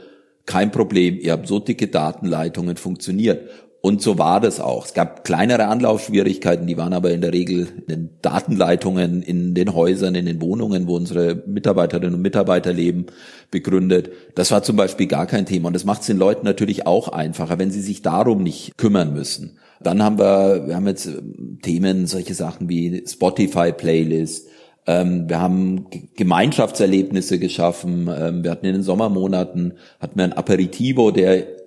kein 0.46 0.72
Problem, 0.72 1.20
ihr 1.20 1.32
habt 1.32 1.48
so 1.48 1.60
dicke 1.60 1.88
Datenleitungen, 1.88 2.76
funktioniert. 2.76 3.50
Und 3.82 4.02
so 4.02 4.18
war 4.18 4.42
das 4.42 4.60
auch. 4.60 4.86
Es 4.86 4.94
gab 4.94 5.24
kleinere 5.24 5.68
Anlaufschwierigkeiten, 5.68 6.68
die 6.68 6.76
waren 6.76 6.94
aber 6.94 7.12
in 7.12 7.22
der 7.22 7.32
Regel 7.32 7.68
in 7.78 7.86
den 7.88 8.10
Datenleitungen, 8.22 9.22
in 9.22 9.56
den 9.56 9.74
Häusern, 9.74 10.16
in 10.16 10.26
den 10.26 10.42
Wohnungen, 10.42 10.88
wo 10.88 10.98
unsere 10.98 11.42
Mitarbeiterinnen 11.48 12.16
und 12.16 12.22
Mitarbeiter 12.22 12.74
leben, 12.74 13.06
begründet. 13.52 14.12
Das 14.36 14.52
war 14.52 14.64
zum 14.64 14.76
Beispiel 14.76 15.08
gar 15.08 15.28
kein 15.28 15.46
Thema. 15.46 15.68
Und 15.68 15.74
das 15.74 15.86
macht 15.86 16.02
es 16.02 16.08
den 16.08 16.18
Leuten 16.18 16.46
natürlich 16.46 16.88
auch 16.88 17.08
einfacher, 17.08 17.58
wenn 17.58 17.72
sie 17.72 17.82
sich 17.82 18.02
darum 18.02 18.44
nicht 18.44 18.78
kümmern 18.78 19.14
müssen. 19.14 19.58
Dann 19.82 20.04
haben 20.04 20.20
wir, 20.20 20.68
wir 20.68 20.76
haben 20.76 20.88
jetzt 20.88 21.06
ähm, 21.06 21.60
Themen, 21.62 22.06
solche 22.06 22.34
Sachen 22.34 22.68
wie 22.68 23.04
Spotify-Playlist, 23.08 24.50
ähm, 24.88 25.30
wir 25.30 25.40
haben 25.40 25.86
Gemeinschaftserlebnisse 26.16 27.38
geschaffen. 27.38 28.10
Ähm, 28.14 28.44
wir 28.44 28.52
hatten 28.52 28.66
in 28.66 28.74
den 28.74 28.84
Sommermonaten 28.84 29.74
hatten 30.00 30.18
wir 30.18 30.24
ein 30.24 30.34
Aperitivo, 30.34 31.12
der 31.12 31.59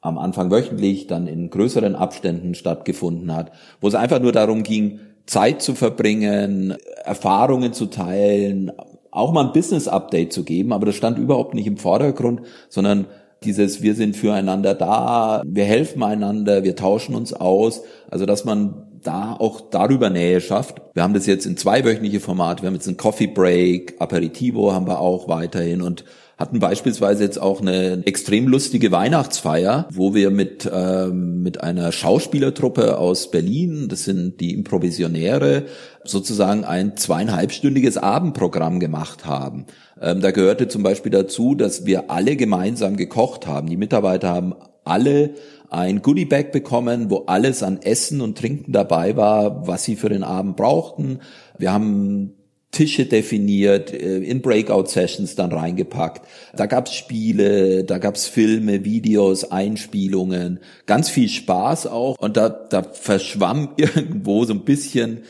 am 0.00 0.18
Anfang 0.18 0.50
wöchentlich, 0.50 1.06
dann 1.06 1.26
in 1.26 1.50
größeren 1.50 1.94
Abständen 1.94 2.54
stattgefunden 2.54 3.34
hat, 3.34 3.52
wo 3.80 3.88
es 3.88 3.94
einfach 3.94 4.20
nur 4.20 4.32
darum 4.32 4.62
ging, 4.62 5.00
Zeit 5.26 5.62
zu 5.62 5.74
verbringen, 5.74 6.74
Erfahrungen 7.04 7.72
zu 7.72 7.86
teilen, 7.86 8.72
auch 9.10 9.32
mal 9.32 9.46
ein 9.46 9.52
Business-Update 9.52 10.32
zu 10.32 10.44
geben, 10.44 10.72
aber 10.72 10.86
das 10.86 10.94
stand 10.94 11.18
überhaupt 11.18 11.54
nicht 11.54 11.66
im 11.66 11.76
Vordergrund, 11.76 12.42
sondern 12.68 13.06
dieses 13.44 13.82
wir 13.82 13.94
sind 13.94 14.16
füreinander 14.16 14.74
da, 14.74 15.42
wir 15.46 15.64
helfen 15.64 16.02
einander, 16.02 16.62
wir 16.62 16.76
tauschen 16.76 17.14
uns 17.14 17.32
aus, 17.32 17.82
also 18.10 18.26
dass 18.26 18.44
man 18.44 18.86
da 19.02 19.34
auch 19.38 19.62
darüber 19.70 20.10
Nähe 20.10 20.40
schafft. 20.42 20.82
Wir 20.92 21.02
haben 21.02 21.14
das 21.14 21.26
jetzt 21.26 21.46
in 21.46 21.56
zweiwöchentliche 21.56 22.20
Formate, 22.20 22.62
wir 22.62 22.66
haben 22.66 22.74
jetzt 22.74 22.88
einen 22.88 22.98
Coffee 22.98 23.28
Break, 23.28 23.94
Aperitivo 23.98 24.72
haben 24.72 24.86
wir 24.86 25.00
auch 25.00 25.28
weiterhin 25.28 25.80
und 25.80 26.04
hatten 26.40 26.58
beispielsweise 26.58 27.22
jetzt 27.22 27.38
auch 27.38 27.60
eine 27.60 28.02
extrem 28.06 28.48
lustige 28.48 28.90
Weihnachtsfeier, 28.90 29.86
wo 29.92 30.14
wir 30.14 30.30
mit, 30.30 30.68
ähm, 30.72 31.42
mit 31.42 31.62
einer 31.62 31.92
Schauspielertruppe 31.92 32.96
aus 32.96 33.30
Berlin, 33.30 33.88
das 33.88 34.04
sind 34.04 34.40
die 34.40 34.54
Improvisionäre, 34.54 35.66
sozusagen 36.02 36.64
ein 36.64 36.96
zweieinhalbstündiges 36.96 37.98
Abendprogramm 37.98 38.80
gemacht 38.80 39.26
haben. 39.26 39.66
Ähm, 40.00 40.22
da 40.22 40.30
gehörte 40.30 40.66
zum 40.66 40.82
Beispiel 40.82 41.12
dazu, 41.12 41.54
dass 41.54 41.84
wir 41.84 42.10
alle 42.10 42.36
gemeinsam 42.36 42.96
gekocht 42.96 43.46
haben. 43.46 43.68
Die 43.68 43.76
Mitarbeiter 43.76 44.30
haben 44.30 44.54
alle 44.82 45.34
ein 45.68 46.00
Goodiebag 46.00 46.52
bekommen, 46.52 47.10
wo 47.10 47.24
alles 47.26 47.62
an 47.62 47.82
Essen 47.82 48.22
und 48.22 48.38
Trinken 48.38 48.72
dabei 48.72 49.14
war, 49.14 49.66
was 49.68 49.84
sie 49.84 49.94
für 49.94 50.08
den 50.08 50.24
Abend 50.24 50.56
brauchten. 50.56 51.18
Wir 51.58 51.70
haben 51.70 52.39
Tische 52.70 53.06
definiert, 53.06 53.92
äh, 53.92 54.18
in 54.18 54.42
Breakout-Sessions 54.42 55.34
dann 55.34 55.52
reingepackt. 55.52 56.26
Da 56.54 56.66
gab's 56.66 56.94
Spiele, 56.94 57.84
da 57.84 57.98
gab's 57.98 58.26
Filme, 58.26 58.84
Videos, 58.84 59.50
Einspielungen, 59.50 60.60
ganz 60.86 61.08
viel 61.08 61.28
Spaß 61.28 61.88
auch. 61.88 62.16
Und 62.18 62.36
da, 62.36 62.48
da 62.48 62.82
verschwamm 62.82 63.70
irgendwo 63.76 64.44
so 64.44 64.54
ein 64.54 64.64
bisschen, 64.64 65.22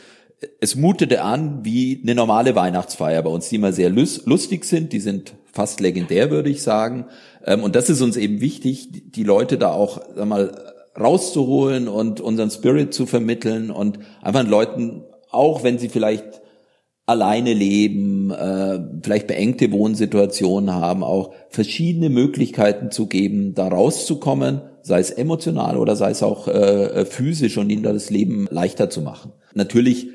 es 0.59 0.75
mutete 0.75 1.23
an 1.23 1.63
wie 1.63 1.99
eine 2.03 2.15
normale 2.15 2.55
Weihnachtsfeier 2.55 3.23
bei 3.23 3.29
uns, 3.29 3.49
die 3.49 3.55
immer 3.55 3.73
sehr 3.73 3.89
lustig 3.89 4.65
sind, 4.65 4.93
die 4.93 4.99
sind 4.99 5.33
fast 5.51 5.79
legendär, 5.79 6.31
würde 6.31 6.49
ich 6.49 6.61
sagen. 6.61 7.05
Ähm, 7.45 7.63
und 7.63 7.75
das 7.75 7.89
ist 7.89 8.01
uns 8.01 8.17
eben 8.17 8.39
wichtig, 8.39 9.11
die 9.11 9.23
Leute 9.23 9.57
da 9.57 9.71
auch 9.71 9.99
sag 10.15 10.27
mal, 10.27 10.73
rauszuholen 10.99 11.87
und 11.87 12.21
unseren 12.21 12.51
Spirit 12.51 12.93
zu 12.93 13.05
vermitteln 13.05 13.71
und 13.71 13.99
einfach 14.21 14.45
Leuten, 14.45 15.03
auch 15.31 15.63
wenn 15.63 15.79
sie 15.79 15.89
vielleicht 15.89 16.40
alleine 17.05 17.53
leben, 17.53 18.31
äh, 18.31 18.79
vielleicht 19.03 19.27
beengte 19.27 19.71
Wohnsituationen 19.71 20.73
haben, 20.73 21.03
auch 21.03 21.33
verschiedene 21.49 22.09
Möglichkeiten 22.09 22.91
zu 22.91 23.07
geben, 23.07 23.53
da 23.53 23.67
rauszukommen, 23.67 24.61
sei 24.83 24.99
es 24.99 25.11
emotional 25.11 25.77
oder 25.77 25.95
sei 25.95 26.11
es 26.11 26.23
auch 26.23 26.47
äh, 26.47 27.05
physisch 27.05 27.57
und 27.57 27.69
ihnen 27.69 27.83
das 27.83 28.09
Leben 28.09 28.47
leichter 28.49 28.89
zu 28.89 29.01
machen. 29.01 29.33
Natürlich 29.53 30.07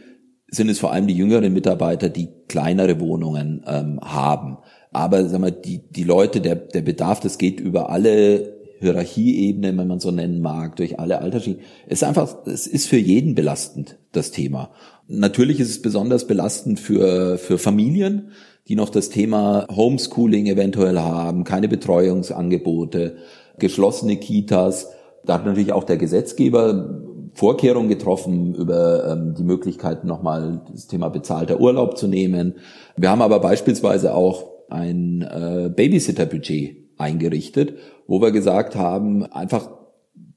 sind 0.49 0.69
es 0.69 0.79
vor 0.79 0.93
allem 0.93 1.07
die 1.07 1.15
jüngeren 1.17 1.53
Mitarbeiter, 1.53 2.09
die 2.09 2.29
kleinere 2.49 3.01
Wohnungen 3.01 3.65
ähm, 3.67 4.01
haben. 4.01 4.59
Aber 4.93 5.29
sag 5.29 5.41
mal, 5.41 5.51
die, 5.51 5.91
die 5.91 6.05
Leute, 6.05 6.41
der, 6.41 6.55
der 6.55 6.83
Bedarf, 6.83 7.21
das 7.21 7.37
geht 7.39 7.61
über 7.61 7.91
alle 7.91 8.57
Hierarchieebenen, 8.79 9.77
wenn 9.79 9.89
man 9.89 10.01
so 10.01 10.11
nennen 10.11 10.41
mag, 10.41 10.77
durch 10.77 10.99
alle 10.99 11.21
Altersschichten. 11.21 11.65
Es 11.87 12.03
ist 12.03 12.05
einfach, 12.05 12.47
es 12.47 12.67
ist 12.67 12.87
für 12.87 12.99
jeden 12.99 13.35
belastend, 13.35 13.99
das 14.13 14.31
Thema. 14.31 14.71
Natürlich 15.09 15.61
ist 15.61 15.71
es 15.71 15.83
besonders 15.83 16.27
belastend 16.27 16.81
für, 16.81 17.39
für 17.39 17.59
Familien, 17.59 18.31
die 18.67 18.75
noch 18.75 18.91
das 18.91 19.09
Thema 19.09 19.67
Homeschooling 19.71 20.47
eventuell 20.47 20.99
haben, 20.99 21.45
keine 21.45 21.69
Betreuungsangebote, 21.69 23.17
geschlossene 23.59 24.17
Kitas. 24.17 24.91
Da 25.25 25.35
hat 25.35 25.47
natürlich 25.47 25.73
auch 25.73 25.85
der 25.85 25.97
Gesetzgeber 25.97 27.03
Vorkehrungen 27.35 27.89
getroffen 27.89 28.55
über 28.55 29.13
ähm, 29.13 29.35
die 29.35 29.45
Möglichkeiten, 29.45 30.07
nochmal 30.07 30.63
das 30.73 30.87
Thema 30.87 31.11
bezahlter 31.11 31.61
Urlaub 31.61 31.99
zu 31.99 32.09
nehmen. 32.09 32.55
Wir 32.97 33.11
haben 33.11 33.23
aber 33.23 33.41
beispielsweise 33.41 34.15
auch 34.15 34.47
ein 34.71 35.23
äh, 35.23 35.69
Babysitter-Budget 35.69 36.77
eingerichtet, 36.99 37.75
wo 38.07 38.23
wir 38.23 38.33
gesagt 38.33 38.75
haben, 38.75 39.25
einfach 39.25 39.69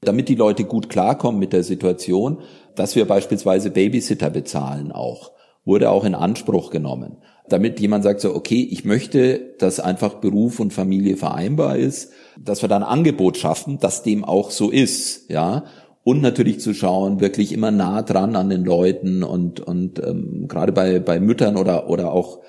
damit 0.00 0.28
die 0.28 0.34
Leute 0.34 0.64
gut 0.64 0.88
klarkommen 0.88 1.38
mit 1.38 1.52
der 1.52 1.62
Situation, 1.62 2.38
dass 2.74 2.96
wir 2.96 3.06
beispielsweise 3.06 3.70
Babysitter 3.70 4.30
bezahlen 4.30 4.92
auch, 4.92 5.32
wurde 5.64 5.90
auch 5.90 6.04
in 6.04 6.14
Anspruch 6.14 6.70
genommen. 6.70 7.18
Damit 7.48 7.80
jemand 7.80 8.04
sagt 8.04 8.20
so, 8.20 8.34
okay, 8.34 8.66
ich 8.70 8.84
möchte, 8.84 9.54
dass 9.58 9.80
einfach 9.80 10.14
Beruf 10.14 10.60
und 10.60 10.72
Familie 10.72 11.16
vereinbar 11.16 11.76
ist, 11.76 12.12
dass 12.38 12.62
wir 12.62 12.68
da 12.68 12.76
ein 12.76 12.82
Angebot 12.82 13.36
schaffen, 13.36 13.78
dass 13.78 14.02
dem 14.02 14.24
auch 14.24 14.50
so 14.50 14.70
ist, 14.70 15.28
ja. 15.30 15.64
Und 16.02 16.22
natürlich 16.22 16.60
zu 16.60 16.72
schauen, 16.72 17.20
wirklich 17.20 17.52
immer 17.52 17.70
nah 17.70 18.00
dran 18.00 18.34
an 18.34 18.48
den 18.48 18.64
Leuten 18.64 19.22
und, 19.22 19.60
und 19.60 19.98
ähm, 20.02 20.46
gerade 20.48 20.72
bei, 20.72 20.98
bei 20.98 21.20
Müttern 21.20 21.58
oder, 21.58 21.90
oder 21.90 22.12
auch 22.12 22.40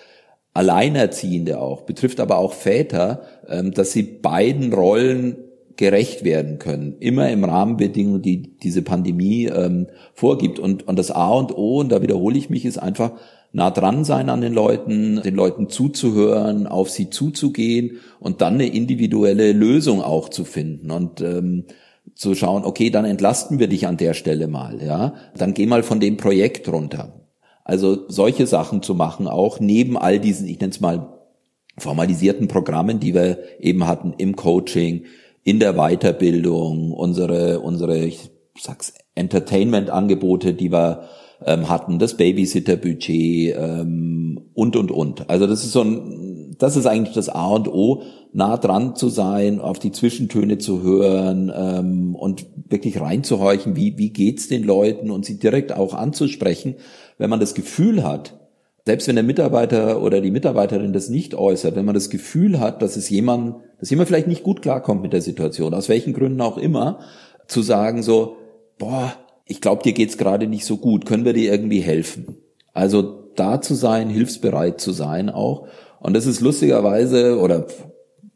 Alleinerziehende 0.54 1.60
auch, 1.60 1.82
betrifft 1.82 2.20
aber 2.22 2.38
auch 2.38 2.54
Väter, 2.54 3.24
ähm, 3.50 3.72
dass 3.74 3.92
sie 3.92 4.04
beiden 4.04 4.72
Rollen 4.74 5.51
gerecht 5.78 6.24
werden 6.24 6.60
können, 6.60 6.98
immer 7.00 7.30
im 7.30 7.44
Rahmenbedingungen, 7.44 8.22
die 8.22 8.58
diese 8.58 8.82
Pandemie 8.82 9.46
ähm, 9.46 9.88
vorgibt. 10.14 10.60
Und, 10.60 10.88
und 10.88 10.98
das 10.98 11.12
A 11.12 11.30
und 11.30 11.56
O, 11.58 11.80
und 11.80 11.92
da 11.92 12.02
wiederhole 12.02 12.38
ich 12.38 12.50
mich, 12.50 12.66
ist 12.66 12.78
einfach 12.78 13.14
nah 13.54 13.72
dran 13.72 14.04
sein 14.04 14.30
an 14.30 14.42
den 14.42 14.54
Leuten, 14.54 15.22
den 15.22 15.36
Leuten 15.36 15.70
zuzuhören, 15.70 16.68
auf 16.68 16.90
sie 16.90 17.10
zuzugehen 17.10 17.98
und 18.20 18.42
dann 18.42 18.56
eine 18.56 18.68
individuelle 18.68 19.52
Lösung 19.52 20.02
auch 20.02 20.30
zu 20.30 20.46
finden 20.46 20.92
und 20.92 21.22
ähm, 21.22 21.66
zu 22.16 22.36
schauen, 22.36 22.64
okay, 22.64 22.90
dann 22.90 23.06
entlasten 23.06 23.60
wir 23.60 23.68
dich 23.68 23.88
an 23.88 23.98
der 23.98 24.14
Stelle 24.14 24.48
mal, 24.48 24.82
ja, 24.82 25.14
dann 25.38 25.54
geh 25.54 25.66
mal 25.66 25.84
von 25.84 26.00
dem 26.00 26.18
Projekt 26.18 26.68
runter. 26.70 27.28
Also 27.64 28.10
solche 28.10 28.48
Sachen 28.48 28.82
zu 28.82 28.96
machen, 28.96 29.28
auch 29.28 29.60
neben 29.60 29.98
all 29.98 30.20
diesen, 30.20 30.48
ich 30.48 30.60
nenne 30.60 30.72
es 30.72 30.82
mal 30.82 31.20
formalisierten 31.78 32.48
Programmen, 32.48 33.00
die 33.00 33.14
wir 33.14 33.40
eben 33.60 33.88
hatten 33.88 34.14
im 34.18 34.36
Coaching, 34.36 35.06
in 35.44 35.60
der 35.60 35.74
Weiterbildung, 35.74 36.92
unsere, 36.92 37.60
unsere, 37.60 37.98
ich 37.98 38.30
sag's, 38.60 38.94
Entertainment-Angebote, 39.16 40.54
die 40.54 40.72
wir 40.72 41.04
ähm, 41.46 41.70
hatten, 41.70 42.00
das 42.00 42.16
Babysitter-Budget 42.18 43.56
ähm, 43.58 44.50
und 44.54 44.76
und 44.76 44.92
und. 44.92 45.30
Also 45.30 45.48
das 45.48 45.64
ist 45.64 45.72
so 45.72 45.82
ein, 45.82 46.56
das 46.58 46.76
ist 46.76 46.86
eigentlich 46.86 47.16
das 47.16 47.30
A 47.30 47.48
und 47.48 47.68
O, 47.68 48.04
nah 48.34 48.58
dran 48.58 48.96
zu 48.96 49.10
sein, 49.10 49.60
auf 49.60 49.80
die 49.80 49.92
Zwischentöne 49.92 50.60
zu 50.60 50.84
hören 50.84 51.52
ähm, 51.54 52.16
und 52.16 52.46
wirklich 52.70 53.02
reinzuhorchen, 53.02 53.76
wie 53.76 53.98
wie 53.98 54.12
geht's 54.12 54.48
den 54.48 54.64
Leuten 54.64 55.12
und 55.12 55.26
sie 55.26 55.40
direkt 55.40 55.76
auch 55.76 55.94
anzusprechen, 55.94 56.76
wenn 57.18 57.30
man 57.30 57.40
das 57.40 57.56
Gefühl 57.56 58.04
hat, 58.04 58.40
selbst 58.86 59.08
wenn 59.08 59.16
der 59.16 59.24
Mitarbeiter 59.24 60.02
oder 60.02 60.22
die 60.22 60.32
Mitarbeiterin 60.32 60.94
das 60.94 61.10
nicht 61.10 61.36
äußert, 61.36 61.76
wenn 61.76 61.86
man 61.86 61.96
das 61.96 62.10
Gefühl 62.10 62.60
hat, 62.60 62.82
dass 62.82 62.96
es 62.96 63.10
jemand, 63.10 63.58
dass 63.82 63.90
jemand 63.90 64.08
vielleicht 64.08 64.28
nicht 64.28 64.44
gut 64.44 64.62
klarkommt 64.62 65.02
mit 65.02 65.12
der 65.12 65.22
Situation, 65.22 65.74
aus 65.74 65.90
welchen 65.90 66.14
Gründen 66.14 66.40
auch 66.40 66.58
immer, 66.58 67.00
zu 67.48 67.62
sagen 67.62 68.04
so, 68.04 68.38
boah, 68.78 69.14
ich 69.46 69.60
glaube, 69.60 69.84
dir 69.84 69.92
geht's 69.92 70.18
gerade 70.18 70.48
nicht 70.48 70.66
so 70.66 70.78
gut, 70.78 71.06
können 71.06 71.26
wir 71.26 71.34
dir 71.34 71.52
irgendwie 71.52 71.82
helfen? 71.82 72.38
Also 72.74 73.02
da 73.36 73.60
zu 73.60 73.74
sein, 73.74 74.10
hilfsbereit 74.10 74.80
zu 74.80 74.92
sein 74.92 75.30
auch. 75.30 75.68
Und 76.00 76.16
das 76.16 76.26
ist 76.26 76.42
lustigerweise 76.42 77.40
oder 77.40 77.66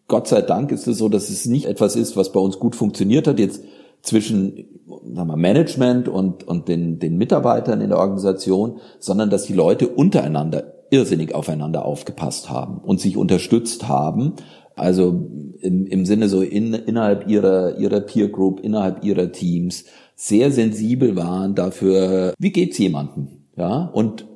Gott 0.08 0.28
sei 0.28 0.42
Dank 0.42 0.72
ist 0.72 0.88
es 0.88 0.98
so, 0.98 1.10
dass 1.10 1.30
es 1.30 1.46
nicht 1.46 1.66
etwas 1.66 1.96
ist, 1.96 2.18
was 2.18 2.32
bei 2.32 2.40
uns 2.40 2.60
gut 2.60 2.76
funktioniert 2.76 3.28
hat. 3.28 3.40
Jetzt 3.40 3.64
zwischen 4.02 4.82
sagen 5.14 5.28
wir, 5.28 5.38
Management 5.38 6.08
und, 6.08 6.44
und 6.44 6.68
den, 6.68 7.00
den 7.00 7.18
Mitarbeitern 7.18 7.82
in 7.82 7.90
der 7.90 8.00
Organisation, 8.00 8.80
sondern 9.00 9.30
dass 9.30 9.44
die 9.44 9.54
Leute 9.54 9.88
untereinander 9.88 10.74
irrsinnig 10.92 11.34
aufeinander 11.34 11.86
aufgepasst 11.86 12.50
haben 12.50 12.78
und 12.78 13.00
sich 13.00 13.18
unterstützt 13.18 13.88
haben. 13.88 14.34
Also 14.76 15.30
im, 15.62 15.86
im 15.86 16.06
Sinne 16.06 16.28
so 16.30 16.42
in, 16.42 16.74
innerhalb 16.74 17.28
ihrer, 17.28 17.78
ihrer 17.78 18.02
Peer 18.02 18.30
Group, 18.30 18.60
innerhalb 18.60 19.04
ihrer 19.04 19.32
Teams 19.32 19.86
sehr 20.16 20.52
sensibel 20.52 21.16
waren 21.16 21.56
dafür, 21.56 22.34
wie 22.40 22.52
geht's 22.52 22.78
jemandem? 22.78 23.28
Ja, 23.58 23.86
und 23.86 24.28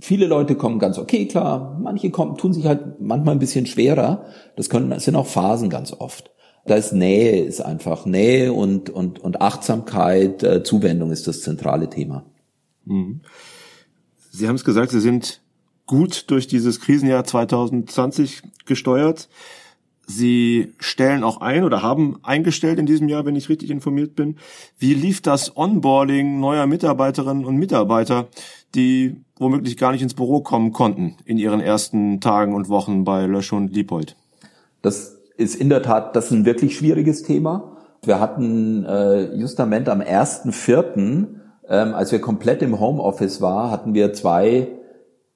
viele 0.00 0.26
Leute 0.26 0.54
kommen 0.54 0.78
ganz 0.78 0.98
okay 0.98 1.26
klar, 1.26 1.78
manche 1.82 2.10
kommen, 2.10 2.36
tun 2.36 2.52
sich 2.52 2.66
halt 2.66 3.00
manchmal 3.00 3.34
ein 3.34 3.40
bisschen 3.40 3.66
schwerer. 3.66 4.26
Das 4.56 4.68
können, 4.68 4.90
das 4.90 5.04
sind 5.04 5.16
auch 5.16 5.26
Phasen 5.26 5.70
ganz 5.70 5.92
oft 5.92 6.34
da 6.66 6.76
ist 6.76 6.92
Nähe, 6.92 7.44
ist 7.44 7.60
einfach 7.60 8.06
Nähe 8.06 8.52
und, 8.52 8.90
und, 8.90 9.18
und 9.18 9.40
Achtsamkeit, 9.40 10.42
äh, 10.42 10.62
Zuwendung 10.62 11.10
ist 11.10 11.26
das 11.26 11.42
zentrale 11.42 11.90
Thema. 11.90 12.24
Mhm. 12.84 13.20
Sie 14.30 14.48
haben 14.48 14.56
es 14.56 14.64
gesagt, 14.64 14.90
Sie 14.90 15.00
sind 15.00 15.42
gut 15.86 16.30
durch 16.30 16.46
dieses 16.46 16.80
Krisenjahr 16.80 17.24
2020 17.24 18.42
gesteuert. 18.66 19.28
Sie 20.06 20.74
stellen 20.78 21.24
auch 21.24 21.40
ein 21.40 21.64
oder 21.64 21.82
haben 21.82 22.18
eingestellt 22.22 22.78
in 22.78 22.86
diesem 22.86 23.08
Jahr, 23.08 23.24
wenn 23.24 23.36
ich 23.36 23.48
richtig 23.48 23.70
informiert 23.70 24.14
bin. 24.14 24.36
Wie 24.78 24.94
lief 24.94 25.22
das 25.22 25.56
Onboarding 25.56 26.40
neuer 26.40 26.66
Mitarbeiterinnen 26.66 27.44
und 27.44 27.56
Mitarbeiter, 27.56 28.28
die 28.74 29.16
womöglich 29.38 29.76
gar 29.76 29.92
nicht 29.92 30.02
ins 30.02 30.14
Büro 30.14 30.40
kommen 30.40 30.72
konnten 30.72 31.16
in 31.24 31.38
ihren 31.38 31.60
ersten 31.60 32.20
Tagen 32.20 32.54
und 32.54 32.68
Wochen 32.68 33.04
bei 33.04 33.26
Lösch 33.26 33.52
und 33.52 33.74
Liebold? 33.74 34.16
Das 34.82 35.16
ist 35.36 35.56
in 35.56 35.70
der 35.70 35.82
Tat, 35.82 36.14
das 36.14 36.26
ist 36.26 36.32
ein 36.32 36.44
wirklich 36.44 36.76
schwieriges 36.76 37.22
Thema. 37.22 37.76
Wir 38.02 38.20
hatten 38.20 38.84
äh, 38.84 39.34
justament 39.34 39.88
am 39.88 40.00
1.4., 40.00 41.28
ähm, 41.66 41.94
als 41.94 42.12
wir 42.12 42.20
komplett 42.20 42.60
im 42.60 42.78
Homeoffice 42.78 43.40
war, 43.40 43.70
hatten 43.70 43.94
wir 43.94 44.12
zwei 44.12 44.68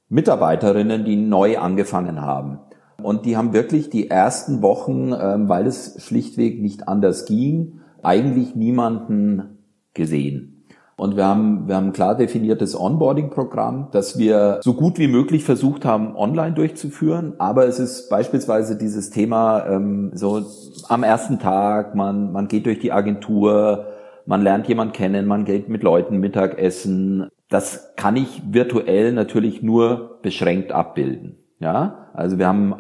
Mitarbeiterinnen, 0.09 1.05
die 1.05 1.17
neu 1.17 1.59
angefangen 1.59 2.23
haben. 2.23 2.59
Und 3.03 3.27
die 3.27 3.37
haben 3.37 3.53
wirklich 3.53 3.91
die 3.91 4.11
ersten 4.11 4.63
Wochen, 4.63 5.13
ähm, 5.13 5.49
weil 5.49 5.67
es 5.67 6.03
schlichtweg 6.05 6.61
nicht 6.61 6.89
anders 6.89 7.27
ging, 7.27 7.81
eigentlich 8.03 8.57
niemanden 8.57 9.59
gesehen. 9.95 10.59
Und 10.97 11.17
wir 11.17 11.27
haben, 11.27 11.69
wir 11.69 11.77
haben 11.77 11.87
ein 11.87 11.93
klar 11.93 12.17
definiertes 12.17 12.79
Onboarding-Programm, 12.79 13.89
das 13.93 14.19
wir 14.19 14.59
so 14.63 14.75
gut 14.75 14.99
wie 14.99 15.07
möglich 15.07 15.45
versucht 15.45 15.85
haben, 15.85 16.17
online 16.17 16.55
durchzuführen. 16.55 17.35
Aber 17.39 17.69
es 17.69 17.79
ist 17.79 18.11
beispielsweise 18.11 18.77
dieses 18.77 19.11
Thema, 19.11 19.65
ähm, 19.69 20.11
so 20.15 20.45
am 20.89 21.05
ersten 21.05 21.39
Tag, 21.39 21.95
man, 21.95 22.33
man 22.33 22.49
geht 22.49 22.67
durch 22.67 22.81
die 22.81 22.91
Agentur, 22.91 23.87
man 24.27 24.43
lernt 24.43 24.67
jemand 24.67 24.93
kennen, 24.93 25.27
man 25.27 25.45
geht 25.45 25.69
mit 25.69 25.85
Leuten 25.85 26.19
Mittagessen. 26.19 27.29
Das 27.49 27.95
kann 27.97 28.17
ich 28.17 28.43
virtuell 28.51 29.13
natürlich 29.13 29.63
nur 29.63 30.19
beschränkt 30.23 30.73
abbilden. 30.73 31.37
Ja, 31.61 32.11
also 32.13 32.39
wir 32.39 32.47
haben 32.47 32.75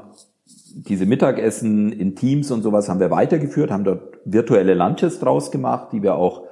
diese 0.74 1.06
Mittagessen 1.06 1.90
in 1.92 2.14
Teams 2.14 2.50
und 2.50 2.62
sowas 2.62 2.88
haben 2.88 3.00
wir 3.00 3.10
weitergeführt, 3.10 3.70
haben 3.70 3.84
dort 3.84 4.18
virtuelle 4.24 4.74
Lunches 4.74 5.18
draus 5.18 5.50
gemacht, 5.50 5.88
die 5.92 6.02
wir 6.02 6.14
auch 6.14 6.42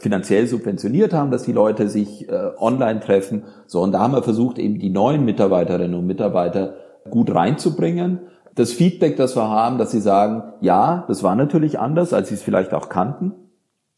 finanziell 0.00 0.46
subventioniert 0.46 1.12
haben, 1.12 1.30
dass 1.30 1.42
die 1.42 1.52
Leute 1.52 1.88
sich 1.88 2.28
äh, 2.28 2.50
online 2.58 3.00
treffen. 3.00 3.44
So, 3.66 3.80
und 3.82 3.92
da 3.92 4.00
haben 4.00 4.12
wir 4.12 4.22
versucht, 4.22 4.58
eben 4.58 4.78
die 4.78 4.90
neuen 4.90 5.24
Mitarbeiterinnen 5.24 5.98
und 5.98 6.06
Mitarbeiter 6.06 6.74
gut 7.10 7.34
reinzubringen. 7.34 8.20
Das 8.54 8.72
Feedback, 8.72 9.16
das 9.16 9.34
wir 9.36 9.48
haben, 9.48 9.78
dass 9.78 9.90
sie 9.90 10.00
sagen, 10.00 10.42
ja, 10.60 11.04
das 11.08 11.22
war 11.22 11.34
natürlich 11.34 11.78
anders, 11.78 12.12
als 12.12 12.28
sie 12.28 12.34
es 12.34 12.42
vielleicht 12.42 12.74
auch 12.74 12.88
kannten. 12.88 13.32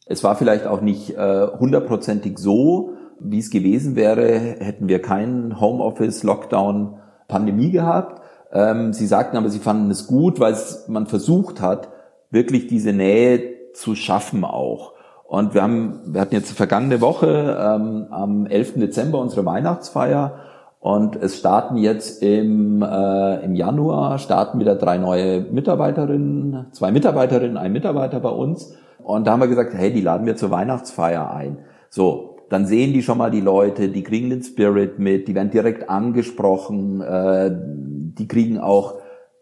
Es 0.05 0.23
war 0.23 0.35
vielleicht 0.35 0.65
auch 0.67 0.81
nicht 0.81 1.11
äh, 1.11 1.47
hundertprozentig 1.47 2.37
so, 2.37 2.94
wie 3.19 3.39
es 3.39 3.49
gewesen 3.49 3.95
wäre, 3.95 4.37
hätten 4.37 4.87
wir 4.87 5.01
keinen 5.01 5.59
Homeoffice, 5.59 6.23
Lockdown, 6.23 6.99
Pandemie 7.27 7.71
gehabt. 7.71 8.21
Ähm, 8.51 8.93
sie 8.93 9.07
sagten 9.07 9.37
aber, 9.37 9.49
sie 9.49 9.59
fanden 9.59 9.91
es 9.91 10.07
gut, 10.07 10.39
weil 10.39 10.55
man 10.87 11.07
versucht 11.07 11.61
hat, 11.61 11.89
wirklich 12.29 12.67
diese 12.67 12.93
Nähe 12.93 13.73
zu 13.73 13.95
schaffen 13.95 14.43
auch. 14.43 14.93
Und 15.27 15.53
wir 15.53 15.63
haben, 15.63 16.01
wir 16.05 16.21
hatten 16.21 16.35
jetzt 16.35 16.51
vergangene 16.51 17.01
Woche 17.01 17.57
ähm, 17.59 18.07
am 18.11 18.45
11. 18.45 18.75
Dezember 18.75 19.19
unsere 19.19 19.45
Weihnachtsfeier 19.45 20.39
und 20.85 21.15
es 21.15 21.39
starten 21.39 21.77
jetzt 21.77 22.21
im, 22.21 22.83
äh, 22.83 23.43
im 23.43 23.55
Januar 23.55 24.19
starten 24.19 24.59
wieder 24.59 24.75
drei 24.75 24.99
neue 24.99 25.41
Mitarbeiterinnen, 25.41 26.67
zwei 26.73 26.91
Mitarbeiterinnen, 26.91 27.57
ein 27.57 27.71
Mitarbeiter 27.71 28.19
bei 28.19 28.29
uns. 28.29 28.75
Und 29.03 29.25
da 29.25 29.31
haben 29.31 29.39
wir 29.39 29.47
gesagt, 29.47 29.73
hey, 29.73 29.91
die 29.91 30.01
laden 30.01 30.27
wir 30.27 30.35
zur 30.35 30.51
Weihnachtsfeier 30.51 31.33
ein. 31.33 31.57
So, 31.89 32.34
dann 32.49 32.65
sehen 32.65 32.93
die 32.93 33.01
schon 33.01 33.17
mal 33.17 33.31
die 33.31 33.41
Leute, 33.41 33.89
die 33.89 34.03
kriegen 34.03 34.29
den 34.29 34.43
Spirit 34.43 34.99
mit, 34.99 35.27
die 35.27 35.35
werden 35.35 35.51
direkt 35.51 35.89
angesprochen, 35.89 37.01
äh, 37.01 37.51
die 37.53 38.27
kriegen 38.27 38.59
auch, 38.59 38.95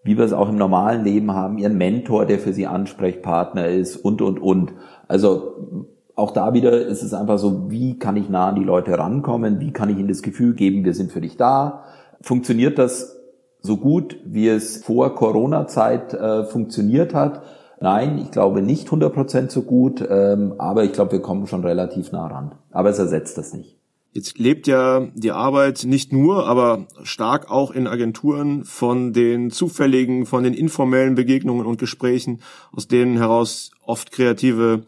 wie 0.04 0.18
wir 0.18 0.26
es 0.26 0.34
auch 0.34 0.50
im 0.50 0.58
normalen 0.58 1.04
Leben 1.04 1.34
haben, 1.34 1.58
ihren 1.58 1.78
Mentor, 1.78 2.26
der 2.26 2.40
für 2.40 2.54
sie 2.54 2.68
Ansprechpartner 2.68 3.68
ist 3.68 3.98
und, 3.98 4.22
und, 4.22 4.40
und. 4.40 4.74
Also 5.08 5.88
auch 6.16 6.32
da 6.32 6.54
wieder 6.54 6.86
ist 6.86 7.04
es 7.04 7.14
einfach 7.14 7.40
so, 7.40 7.72
wie 7.72 7.98
kann 7.98 8.18
ich 8.18 8.30
nah 8.30 8.50
an 8.50 8.56
die 8.56 8.64
Leute 8.64 8.98
rankommen? 8.98 9.60
Wie 9.60 9.72
kann 9.72 9.90
ich 9.90 9.98
ihnen 9.98 10.08
das 10.08 10.22
Gefühl 10.22 10.54
geben, 10.54 10.86
wir 10.86 10.94
sind 10.94 11.12
für 11.12 11.22
dich 11.22 11.38
da? 11.38 11.84
Funktioniert 12.22 12.78
das 12.78 13.20
so 13.60 13.78
gut, 13.78 14.18
wie 14.26 14.48
es 14.48 14.84
vor 14.84 15.16
Corona-Zeit 15.16 16.14
äh, 16.14 16.44
funktioniert 16.44 17.14
hat? 17.14 17.42
Nein, 17.84 18.18
ich 18.18 18.32
glaube 18.32 18.62
nicht 18.62 18.88
100% 18.88 19.52
so 19.52 19.62
gut, 19.62 20.02
ähm, 20.10 20.54
aber 20.58 20.86
ich 20.86 20.94
glaube, 20.94 21.12
wir 21.12 21.20
kommen 21.20 21.48
schon 21.48 21.66
relativ 21.66 22.14
nah 22.14 22.28
ran. 22.28 22.56
Aber 22.72 22.90
es 22.90 22.98
ersetzt 22.98 23.38
das 23.38 23.54
nicht. 23.54 23.78
Jetzt 24.14 24.40
lebt 24.40 24.68
ja 24.68 25.10
die 25.14 25.34
Arbeit 25.34 25.84
nicht 25.84 26.14
nur, 26.14 26.48
aber 26.48 26.88
stark 27.04 27.52
auch 27.52 27.72
in 27.72 27.88
Agenturen 27.88 28.64
von 28.64 29.12
den 29.12 29.52
zufälligen, 29.52 30.26
von 30.26 30.46
den 30.46 30.54
informellen 30.54 31.16
Begegnungen 31.16 31.66
und 31.66 31.78
Gesprächen, 31.78 32.40
aus 32.72 32.88
denen 32.88 33.18
heraus 33.18 33.72
oft 33.86 34.14
kreative 34.14 34.84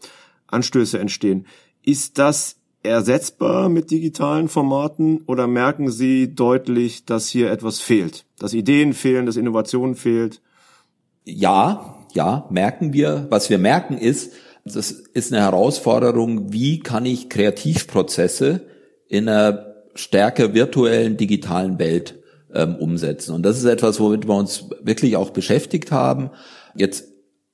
Anstöße 0.46 0.98
entstehen. 0.98 1.44
Ist 1.84 2.16
das 2.16 2.56
ersetzbar 2.82 3.68
mit 3.68 3.90
digitalen 3.90 4.48
Formaten 4.48 5.20
oder 5.26 5.46
merken 5.46 5.90
Sie 5.90 6.34
deutlich, 6.34 7.04
dass 7.04 7.28
hier 7.28 7.50
etwas 7.50 7.78
fehlt? 7.78 8.24
Dass 8.38 8.54
Ideen 8.54 8.94
fehlen, 8.94 9.26
dass 9.26 9.36
Innovation 9.36 9.96
fehlt? 9.96 10.40
Ja, 11.24 11.95
ja, 12.16 12.46
merken 12.50 12.92
wir. 12.92 13.26
Was 13.30 13.50
wir 13.50 13.58
merken 13.58 13.96
ist, 13.98 14.32
das 14.64 14.90
ist 14.90 15.32
eine 15.32 15.42
Herausforderung, 15.42 16.52
wie 16.52 16.80
kann 16.80 17.06
ich 17.06 17.28
Kreativprozesse 17.28 18.62
in 19.08 19.28
einer 19.28 19.76
stärker 19.94 20.54
virtuellen, 20.54 21.16
digitalen 21.16 21.78
Welt 21.78 22.16
ähm, 22.52 22.74
umsetzen. 22.76 23.34
Und 23.34 23.44
das 23.44 23.58
ist 23.58 23.64
etwas, 23.64 24.00
womit 24.00 24.26
wir 24.26 24.34
uns 24.34 24.64
wirklich 24.82 25.16
auch 25.16 25.30
beschäftigt 25.30 25.92
haben. 25.92 26.30
Jetzt 26.74 27.04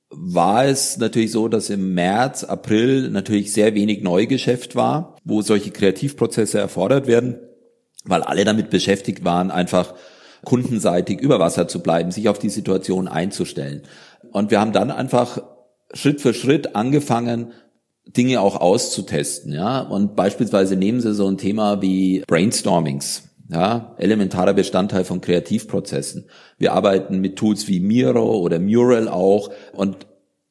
war 0.09 0.65
es 0.65 0.97
natürlich 0.97 1.31
so, 1.31 1.47
dass 1.47 1.69
im 1.69 1.93
März, 1.93 2.43
April 2.43 3.09
natürlich 3.09 3.53
sehr 3.53 3.73
wenig 3.75 4.01
Neugeschäft 4.03 4.75
war, 4.75 5.15
wo 5.23 5.41
solche 5.41 5.71
Kreativprozesse 5.71 6.59
erfordert 6.59 7.07
werden, 7.07 7.39
weil 8.05 8.21
alle 8.21 8.43
damit 8.43 8.69
beschäftigt 8.69 9.23
waren, 9.23 9.51
einfach 9.51 9.93
kundenseitig 10.43 11.19
über 11.19 11.39
Wasser 11.39 11.67
zu 11.67 11.81
bleiben, 11.81 12.11
sich 12.11 12.29
auf 12.29 12.39
die 12.39 12.49
Situation 12.49 13.07
einzustellen. 13.07 13.83
Und 14.31 14.51
wir 14.51 14.59
haben 14.59 14.73
dann 14.73 14.91
einfach 14.91 15.41
Schritt 15.93 16.21
für 16.21 16.33
Schritt 16.33 16.75
angefangen, 16.75 17.53
Dinge 18.05 18.41
auch 18.41 18.59
auszutesten, 18.59 19.53
ja. 19.53 19.79
Und 19.81 20.15
beispielsweise 20.15 20.75
nehmen 20.75 20.99
Sie 20.99 21.13
so 21.13 21.27
ein 21.27 21.37
Thema 21.37 21.81
wie 21.81 22.23
Brainstormings, 22.27 23.29
ja, 23.49 23.95
elementarer 23.97 24.53
Bestandteil 24.53 25.05
von 25.05 25.21
Kreativprozessen. 25.21 26.25
Wir 26.57 26.73
arbeiten 26.73 27.19
mit 27.19 27.37
Tools 27.37 27.67
wie 27.67 27.79
Miro 27.79 28.39
oder 28.39 28.59
Mural 28.59 29.07
auch 29.07 29.51
und 29.71 30.05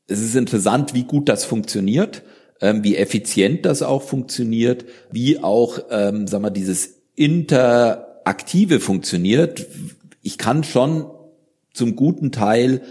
es 0.06 0.20
ist 0.20 0.36
interessant, 0.36 0.94
wie 0.94 1.04
gut 1.04 1.28
das 1.28 1.44
funktioniert, 1.44 2.22
ähm, 2.60 2.84
wie 2.84 2.96
effizient 2.96 3.66
das 3.66 3.82
auch 3.82 4.02
funktioniert, 4.02 4.84
wie 5.10 5.42
auch, 5.42 5.78
ähm, 5.90 6.26
sagen 6.26 6.44
wir, 6.44 6.50
dieses 6.50 7.02
interaktive 8.22 8.78
funktioniert. 8.78 9.66
Ich 10.22 10.38
kann 10.38 10.62
schon 10.62 11.06
zum 11.74 11.96
guten 11.96 12.30
Teil 12.30 12.82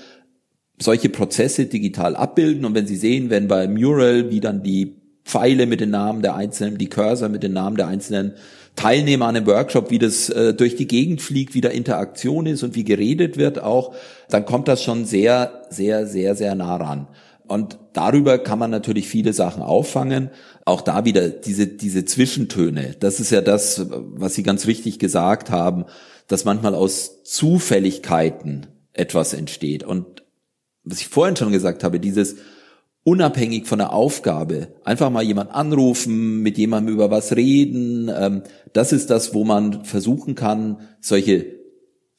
solche 0.78 1.10
Prozesse 1.10 1.68
digital 1.68 2.16
abbilden 2.16 2.66
und 2.66 2.76
wenn 2.76 2.88
Sie 2.88 2.98
sehen, 2.98 3.30
wenn 3.30 3.48
bei 3.48 3.68
Mural, 3.68 4.30
wie 4.30 4.42
dann 4.42 4.64
die 4.64 4.98
Pfeile 5.24 5.68
mit 5.68 5.80
den 5.80 5.92
Namen 5.92 6.22
der 6.22 6.36
einzelnen, 6.36 6.78
die 6.78 6.90
Cursor 6.90 7.30
mit 7.30 7.44
den 7.44 7.54
Namen 7.54 7.78
der 7.78 7.88
einzelnen 7.88 8.34
Teilnehmer 8.76 9.28
an 9.28 9.36
einem 9.36 9.46
Workshop, 9.48 9.92
wie 9.92 10.00
das 10.00 10.30
äh, 10.30 10.54
durch 10.54 10.76
die 10.76 10.88
Gegend 10.88 11.22
fliegt, 11.22 11.54
wie 11.54 11.62
da 11.62 11.70
Interaktion 11.70 12.46
ist 12.46 12.64
und 12.64 12.76
wie 12.76 12.84
geredet 12.84 13.38
wird 13.38 13.62
auch, 13.62 13.94
dann 14.30 14.46
kommt 14.46 14.68
das 14.68 14.84
schon 14.84 15.06
sehr, 15.06 15.64
sehr, 15.70 16.08
sehr, 16.08 16.36
sehr 16.36 16.56
nah 16.56 16.76
ran. 16.76 17.08
Und 17.52 17.80
darüber 17.92 18.38
kann 18.38 18.60
man 18.60 18.72
natürlich 18.72 19.10
viele 19.10 19.34
Sachen 19.34 19.62
auffangen. 19.62 20.30
Auch 20.64 20.80
da 20.80 21.04
wieder 21.04 21.28
diese, 21.28 21.68
diese 21.68 22.06
Zwischentöne. 22.06 22.96
Das 22.98 23.20
ist 23.20 23.30
ja 23.30 23.42
das, 23.42 23.88
was 23.90 24.36
Sie 24.36 24.44
ganz 24.44 24.68
richtig 24.68 25.00
gesagt 25.00 25.50
haben, 25.50 25.84
dass 26.28 26.46
manchmal 26.46 26.74
aus 26.74 27.24
Zufälligkeiten 27.24 28.68
etwas 28.94 29.34
entsteht. 29.34 29.84
Und 29.84 30.24
was 30.86 31.02
ich 31.02 31.10
vorhin 31.10 31.36
schon 31.36 31.52
gesagt 31.52 31.84
habe, 31.84 32.00
dieses, 32.00 32.38
unabhängig 33.04 33.68
von 33.68 33.80
der 33.80 33.92
Aufgabe, 33.92 34.70
einfach 34.86 35.10
mal 35.10 35.24
jemand 35.24 35.52
anrufen, 35.52 36.42
mit 36.42 36.58
jemandem 36.58 36.94
über 36.94 37.12
was 37.12 37.36
reden. 37.36 38.10
Ähm, 38.16 38.44
das 38.72 38.94
ist 38.94 39.10
das, 39.10 39.34
wo 39.34 39.44
man 39.44 39.84
versuchen 39.84 40.36
kann, 40.36 40.88
solche 41.02 41.60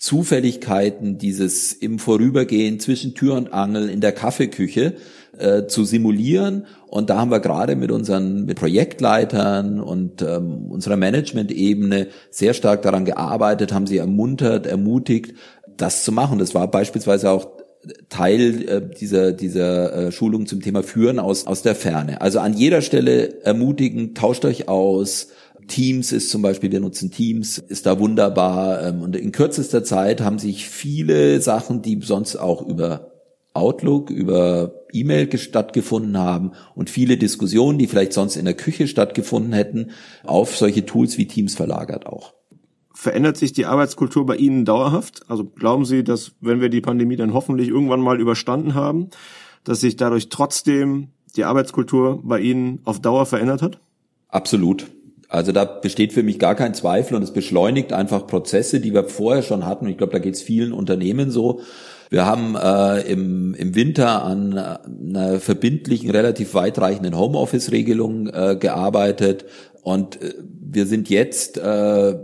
Zufälligkeiten, 0.02 1.16
dieses 1.16 1.72
im 1.72 2.00
Vorübergehen 2.00 2.80
zwischen 2.80 3.14
Tür 3.14 3.36
und 3.36 3.52
Angel 3.52 3.88
in 3.88 4.00
der 4.00 4.10
Kaffeeküche 4.10 4.96
äh, 5.38 5.66
zu 5.66 5.84
simulieren. 5.84 6.66
Und 6.86 7.10
da 7.10 7.18
haben 7.18 7.30
wir 7.30 7.40
gerade 7.40 7.76
mit 7.76 7.90
unseren 7.90 8.44
mit 8.44 8.58
Projektleitern 8.58 9.80
und 9.80 10.22
ähm, 10.22 10.66
unserer 10.70 10.96
Management-Ebene 10.96 12.08
sehr 12.30 12.54
stark 12.54 12.82
daran 12.82 13.04
gearbeitet, 13.04 13.72
haben 13.72 13.86
sie 13.86 13.96
ermuntert, 13.96 14.66
ermutigt, 14.66 15.34
das 15.76 16.04
zu 16.04 16.12
machen. 16.12 16.38
Das 16.38 16.54
war 16.54 16.70
beispielsweise 16.70 17.30
auch 17.30 17.48
Teil 18.08 18.68
äh, 18.68 18.82
dieser, 19.00 19.32
dieser 19.32 19.94
äh, 19.94 20.12
Schulung 20.12 20.46
zum 20.46 20.60
Thema 20.60 20.82
Führen 20.82 21.18
aus, 21.18 21.46
aus 21.46 21.62
der 21.62 21.74
Ferne. 21.74 22.20
Also 22.20 22.38
an 22.38 22.54
jeder 22.54 22.80
Stelle 22.80 23.42
ermutigen, 23.42 24.14
tauscht 24.14 24.44
euch 24.44 24.68
aus. 24.68 25.28
Teams 25.66 26.12
ist 26.12 26.30
zum 26.30 26.42
Beispiel, 26.42 26.70
wir 26.70 26.80
nutzen 26.80 27.10
Teams, 27.10 27.58
ist 27.58 27.86
da 27.86 27.98
wunderbar. 27.98 28.86
Ähm, 28.86 29.02
und 29.02 29.16
in 29.16 29.32
kürzester 29.32 29.82
Zeit 29.82 30.20
haben 30.20 30.38
sich 30.38 30.68
viele 30.68 31.40
Sachen, 31.40 31.82
die 31.82 31.98
sonst 32.02 32.36
auch 32.36 32.66
über 32.66 33.11
Outlook, 33.54 34.10
über 34.10 34.72
E-Mail 34.92 35.36
stattgefunden 35.36 36.18
haben 36.18 36.52
und 36.74 36.90
viele 36.90 37.16
Diskussionen, 37.16 37.78
die 37.78 37.86
vielleicht 37.86 38.12
sonst 38.12 38.36
in 38.36 38.44
der 38.44 38.54
Küche 38.54 38.88
stattgefunden 38.88 39.52
hätten, 39.52 39.90
auf 40.24 40.56
solche 40.56 40.86
Tools 40.86 41.18
wie 41.18 41.26
Teams 41.26 41.54
verlagert 41.54 42.06
auch. 42.06 42.34
Verändert 42.94 43.36
sich 43.36 43.52
die 43.52 43.66
Arbeitskultur 43.66 44.26
bei 44.26 44.36
Ihnen 44.36 44.64
dauerhaft? 44.64 45.22
Also 45.28 45.44
glauben 45.44 45.84
Sie, 45.84 46.04
dass 46.04 46.32
wenn 46.40 46.60
wir 46.60 46.68
die 46.68 46.80
Pandemie 46.80 47.16
dann 47.16 47.34
hoffentlich 47.34 47.68
irgendwann 47.68 48.00
mal 48.00 48.20
überstanden 48.20 48.74
haben, 48.74 49.08
dass 49.64 49.80
sich 49.80 49.96
dadurch 49.96 50.28
trotzdem 50.28 51.08
die 51.36 51.44
Arbeitskultur 51.44 52.20
bei 52.22 52.40
Ihnen 52.40 52.80
auf 52.84 53.00
Dauer 53.00 53.26
verändert 53.26 53.62
hat? 53.62 53.80
Absolut. 54.28 54.86
Also 55.28 55.52
da 55.52 55.64
besteht 55.64 56.12
für 56.12 56.22
mich 56.22 56.38
gar 56.38 56.54
kein 56.54 56.74
Zweifel 56.74 57.14
und 57.14 57.22
es 57.22 57.32
beschleunigt 57.32 57.94
einfach 57.94 58.26
Prozesse, 58.26 58.80
die 58.80 58.92
wir 58.92 59.04
vorher 59.04 59.42
schon 59.42 59.64
hatten. 59.64 59.86
Und 59.86 59.90
ich 59.90 59.96
glaube, 59.96 60.12
da 60.12 60.18
geht 60.18 60.34
es 60.34 60.42
vielen 60.42 60.74
Unternehmen 60.74 61.30
so. 61.30 61.60
Wir 62.12 62.26
haben 62.26 62.56
äh, 62.56 63.10
im, 63.10 63.54
im 63.54 63.74
Winter 63.74 64.22
an 64.22 64.58
einer 64.58 65.40
verbindlichen, 65.40 66.10
relativ 66.10 66.52
weitreichenden 66.52 67.18
Homeoffice-Regelung 67.18 68.26
äh, 68.26 68.56
gearbeitet 68.60 69.46
und 69.82 70.20
äh, 70.20 70.34
wir 70.60 70.84
sind 70.84 71.08
jetzt 71.08 71.56
äh, 71.56 72.18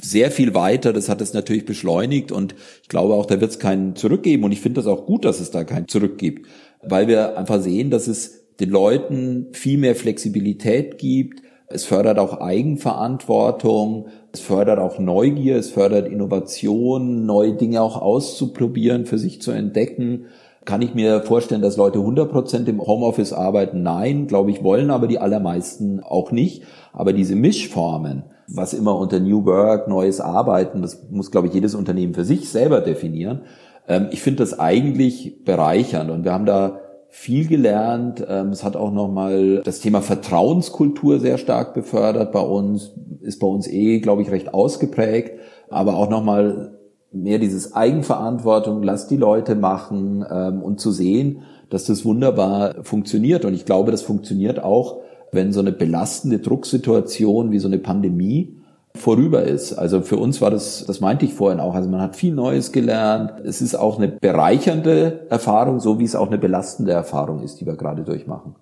sehr 0.00 0.30
viel 0.30 0.54
weiter. 0.54 0.94
Das 0.94 1.10
hat 1.10 1.20
es 1.20 1.34
natürlich 1.34 1.66
beschleunigt 1.66 2.32
und 2.32 2.54
ich 2.82 2.88
glaube 2.88 3.12
auch, 3.12 3.26
da 3.26 3.38
wird 3.38 3.50
es 3.50 3.58
keinen 3.58 3.96
zurückgeben. 3.96 4.44
Und 4.44 4.52
ich 4.52 4.62
finde 4.62 4.80
das 4.80 4.86
auch 4.86 5.04
gut, 5.04 5.26
dass 5.26 5.40
es 5.40 5.50
da 5.50 5.64
keinen 5.64 5.88
Zurück 5.88 6.16
gibt, 6.16 6.48
weil 6.82 7.06
wir 7.06 7.36
einfach 7.36 7.60
sehen, 7.60 7.90
dass 7.90 8.08
es 8.08 8.46
den 8.60 8.70
Leuten 8.70 9.48
viel 9.52 9.76
mehr 9.76 9.94
Flexibilität 9.94 10.96
gibt. 10.96 11.42
Es 11.70 11.84
fördert 11.84 12.18
auch 12.18 12.40
Eigenverantwortung, 12.40 14.06
es 14.32 14.40
fördert 14.40 14.78
auch 14.78 14.98
Neugier, 14.98 15.56
es 15.56 15.70
fördert 15.70 16.08
Innovation, 16.08 17.26
neue 17.26 17.52
Dinge 17.54 17.82
auch 17.82 18.00
auszuprobieren, 18.00 19.04
für 19.04 19.18
sich 19.18 19.42
zu 19.42 19.50
entdecken. 19.50 20.26
Kann 20.64 20.80
ich 20.80 20.94
mir 20.94 21.20
vorstellen, 21.22 21.60
dass 21.60 21.76
Leute 21.76 21.98
100% 21.98 22.66
im 22.66 22.80
Homeoffice 22.80 23.34
arbeiten? 23.34 23.82
Nein, 23.82 24.26
glaube 24.26 24.50
ich, 24.50 24.62
wollen 24.62 24.90
aber 24.90 25.06
die 25.06 25.18
allermeisten 25.18 26.00
auch 26.00 26.32
nicht. 26.32 26.62
Aber 26.94 27.12
diese 27.12 27.36
Mischformen, 27.36 28.24
was 28.48 28.72
immer 28.72 28.98
unter 28.98 29.20
New 29.20 29.44
Work, 29.44 29.88
neues 29.88 30.20
Arbeiten, 30.20 30.80
das 30.80 31.06
muss, 31.10 31.30
glaube 31.30 31.48
ich, 31.48 31.54
jedes 31.54 31.74
Unternehmen 31.74 32.14
für 32.14 32.24
sich 32.24 32.48
selber 32.48 32.80
definieren. 32.80 33.42
Ähm, 33.86 34.08
ich 34.10 34.22
finde 34.22 34.42
das 34.42 34.58
eigentlich 34.58 35.44
bereichernd 35.44 36.10
und 36.10 36.24
wir 36.24 36.32
haben 36.32 36.46
da 36.46 36.80
viel 37.08 37.46
gelernt. 37.46 38.24
Ähm, 38.28 38.50
es 38.50 38.64
hat 38.64 38.76
auch 38.76 38.92
nochmal 38.92 39.62
das 39.64 39.80
Thema 39.80 40.02
Vertrauenskultur 40.02 41.20
sehr 41.20 41.38
stark 41.38 41.74
befördert 41.74 42.32
bei 42.32 42.40
uns, 42.40 42.92
ist 43.20 43.38
bei 43.38 43.46
uns 43.46 43.66
eh, 43.66 44.00
glaube 44.00 44.22
ich, 44.22 44.30
recht 44.30 44.54
ausgeprägt, 44.54 45.38
aber 45.68 45.96
auch 45.96 46.10
nochmal 46.10 46.78
mehr 47.10 47.38
dieses 47.38 47.74
Eigenverantwortung, 47.74 48.82
lass 48.82 49.08
die 49.08 49.16
Leute 49.16 49.54
machen 49.54 50.24
ähm, 50.30 50.62
und 50.62 50.80
zu 50.80 50.90
sehen, 50.90 51.42
dass 51.70 51.84
das 51.84 52.04
wunderbar 52.04 52.84
funktioniert. 52.84 53.44
Und 53.44 53.54
ich 53.54 53.64
glaube, 53.64 53.90
das 53.90 54.02
funktioniert 54.02 54.62
auch 54.62 54.98
wenn 55.32 55.52
so 55.52 55.60
eine 55.60 55.72
belastende 55.72 56.38
Drucksituation 56.38 57.50
wie 57.50 57.58
so 57.58 57.68
eine 57.68 57.78
Pandemie 57.78 58.56
vorüber 58.94 59.42
ist. 59.42 59.74
Also 59.74 60.02
für 60.02 60.16
uns 60.16 60.40
war 60.40 60.50
das, 60.50 60.84
das 60.86 61.00
meinte 61.00 61.24
ich 61.24 61.34
vorhin 61.34 61.60
auch, 61.60 61.74
also 61.74 61.88
man 61.88 62.00
hat 62.00 62.16
viel 62.16 62.34
Neues 62.34 62.72
gelernt. 62.72 63.34
Es 63.44 63.60
ist 63.60 63.74
auch 63.74 63.98
eine 63.98 64.08
bereichernde 64.08 65.26
Erfahrung, 65.30 65.80
so 65.80 65.98
wie 65.98 66.04
es 66.04 66.16
auch 66.16 66.28
eine 66.28 66.38
belastende 66.38 66.92
Erfahrung 66.92 67.42
ist, 67.42 67.60
die 67.60 67.66
wir 67.66 67.76
gerade 67.76 68.02
durchmachen. 68.02 68.56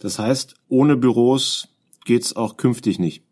Das 0.00 0.18
heißt, 0.18 0.54
ohne 0.68 0.96
Büros 0.96 1.68
geht's 2.04 2.34
auch 2.36 2.56
künftig 2.56 2.98
nicht. 2.98 3.24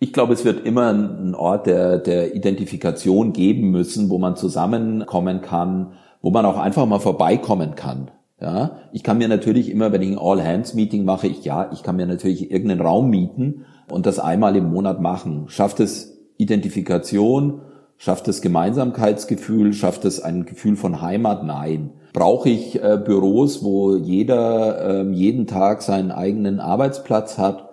Ich 0.00 0.12
glaube, 0.12 0.32
es 0.32 0.44
wird 0.44 0.64
immer 0.64 0.90
einen 0.90 1.34
Ort 1.34 1.66
der, 1.66 1.98
der 1.98 2.34
Identifikation 2.34 3.32
geben 3.32 3.70
müssen, 3.70 4.10
wo 4.10 4.18
man 4.18 4.36
zusammenkommen 4.36 5.40
kann, 5.40 5.94
wo 6.22 6.30
man 6.30 6.46
auch 6.46 6.56
einfach 6.56 6.86
mal 6.86 7.00
vorbeikommen 7.00 7.74
kann. 7.74 8.10
Ja, 8.40 8.78
ich 8.92 9.02
kann 9.02 9.18
mir 9.18 9.26
natürlich 9.26 9.68
immer, 9.68 9.90
wenn 9.92 10.02
ich 10.02 10.10
ein 10.10 10.18
All-Hands-Meeting 10.18 11.04
mache, 11.04 11.26
ich 11.26 11.44
ja, 11.44 11.70
ich 11.72 11.82
kann 11.82 11.96
mir 11.96 12.06
natürlich 12.06 12.52
irgendeinen 12.52 12.82
Raum 12.82 13.10
mieten 13.10 13.64
und 13.90 14.06
das 14.06 14.20
einmal 14.20 14.54
im 14.54 14.70
Monat 14.70 15.00
machen. 15.00 15.46
Schafft 15.48 15.80
es 15.80 16.18
Identifikation? 16.36 17.62
Schafft 17.96 18.28
es 18.28 18.40
Gemeinsamkeitsgefühl? 18.40 19.72
Schafft 19.72 20.04
es 20.04 20.20
ein 20.20 20.46
Gefühl 20.46 20.76
von 20.76 21.02
Heimat? 21.02 21.44
Nein. 21.44 21.90
Brauche 22.12 22.48
ich 22.48 22.80
äh, 22.80 22.96
Büros, 23.04 23.64
wo 23.64 23.96
jeder 23.96 25.02
äh, 25.02 25.10
jeden 25.10 25.48
Tag 25.48 25.82
seinen 25.82 26.12
eigenen 26.12 26.60
Arbeitsplatz 26.60 27.38
hat? 27.38 27.68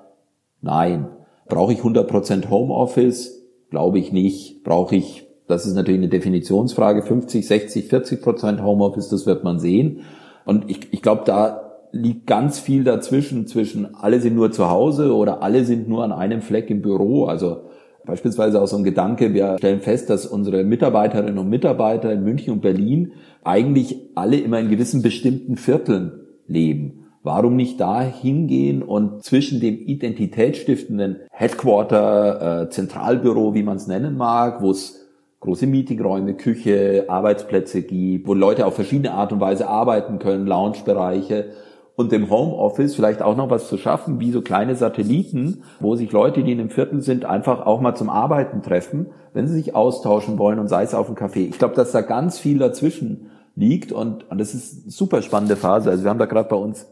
Nein. 0.62 1.10
Brauche 1.48 1.74
ich 1.74 1.80
100% 1.82 2.50
Homeoffice? 2.50 3.44
Glaube 3.70 4.00
ich 4.00 4.12
nicht. 4.12 4.64
Brauche 4.64 4.96
ich, 4.96 5.28
das 5.48 5.68
ist 5.68 5.76
natürlich 5.76 6.00
eine 6.00 6.10
Definitionsfrage, 6.10 7.04
50, 7.04 7.46
60, 7.46 7.92
40% 7.92 8.64
Homeoffice, 8.64 9.10
das 9.10 9.28
wird 9.28 9.44
man 9.44 9.60
sehen. 9.60 10.02
Und 10.46 10.70
ich, 10.70 10.94
ich 10.94 11.02
glaube, 11.02 11.24
da 11.26 11.66
liegt 11.92 12.28
ganz 12.28 12.60
viel 12.60 12.84
dazwischen, 12.84 13.48
zwischen 13.48 13.96
alle 13.96 14.20
sind 14.20 14.36
nur 14.36 14.52
zu 14.52 14.70
Hause 14.70 15.16
oder 15.16 15.42
alle 15.42 15.64
sind 15.64 15.88
nur 15.88 16.04
an 16.04 16.12
einem 16.12 16.42
Fleck 16.42 16.70
im 16.70 16.82
Büro. 16.82 17.26
Also 17.26 17.70
beispielsweise 18.06 18.62
auch 18.62 18.68
so 18.68 18.78
ein 18.78 18.84
Gedanke, 18.84 19.34
wir 19.34 19.58
stellen 19.58 19.80
fest, 19.80 20.10
dass 20.10 20.26
unsere 20.26 20.64
Mitarbeiterinnen 20.64 21.38
und 21.38 21.50
Mitarbeiter 21.50 22.12
in 22.12 22.24
München 22.24 22.54
und 22.54 22.62
Berlin 22.62 23.14
eigentlich 23.44 23.98
alle 24.16 24.38
immer 24.38 24.60
in 24.60 24.70
gewissen 24.70 25.02
bestimmten 25.02 25.56
Vierteln 25.56 26.12
leben. 26.48 27.06
Warum 27.24 27.56
nicht 27.56 27.80
da 27.80 28.02
hingehen 28.02 28.84
und 28.84 29.24
zwischen 29.24 29.60
dem 29.60 29.78
identitätsstiftenden 29.78 31.22
Headquarter, 31.32 32.64
äh, 32.64 32.70
Zentralbüro, 32.70 33.56
wie 33.56 33.64
man 33.64 33.78
es 33.78 33.88
nennen 33.88 34.16
mag, 34.16 34.62
wo 34.62 34.70
es 34.70 35.05
große 35.46 35.68
Meetingräume, 35.68 36.34
Küche, 36.34 37.06
Arbeitsplätze 37.08 37.84
gibt, 37.84 38.28
wo 38.28 38.34
Leute 38.34 38.66
auf 38.66 38.76
verschiedene 38.76 39.14
Art 39.14 39.32
und 39.32 39.40
Weise 39.40 39.70
arbeiten 39.70 40.20
können, 40.20 40.48
Loungebereiche 40.48 41.52
und 41.96 42.12
dem 42.12 42.30
Homeoffice 42.30 42.96
vielleicht 42.96 43.22
auch 43.22 43.38
noch 43.38 43.50
was 43.50 43.70
zu 43.70 43.78
schaffen, 43.78 44.20
wie 44.20 44.32
so 44.32 44.42
kleine 44.42 44.76
Satelliten, 44.76 45.64
wo 45.80 45.96
sich 45.96 46.12
Leute, 46.12 46.44
die 46.44 46.52
in 46.52 46.60
einem 46.60 46.70
Viertel 46.70 47.02
sind, 47.02 47.26
einfach 47.26 47.66
auch 47.66 47.80
mal 47.80 47.96
zum 47.96 48.10
Arbeiten 48.10 48.62
treffen, 48.62 49.08
wenn 49.34 49.48
sie 49.48 49.54
sich 49.54 49.76
austauschen 49.76 50.38
wollen 50.38 50.60
und 50.60 50.68
sei 50.68 50.84
es 50.84 50.94
auf 50.94 51.08
dem 51.08 51.16
Café. 51.16 51.48
Ich 51.48 51.60
glaube, 51.60 51.76
dass 51.76 51.92
da 51.92 52.02
ganz 52.02 52.38
viel 52.38 52.58
dazwischen 52.58 53.30
liegt 53.56 53.92
und, 53.92 54.30
und 54.30 54.38
das 54.40 54.54
ist 54.54 54.84
eine 54.84 54.92
super 54.92 55.22
spannende 55.22 55.56
Phase. 55.56 55.90
Also 55.90 56.04
wir 56.04 56.10
haben 56.10 56.20
da 56.20 56.26
gerade 56.26 56.50
bei 56.50 56.58
uns 56.58 56.88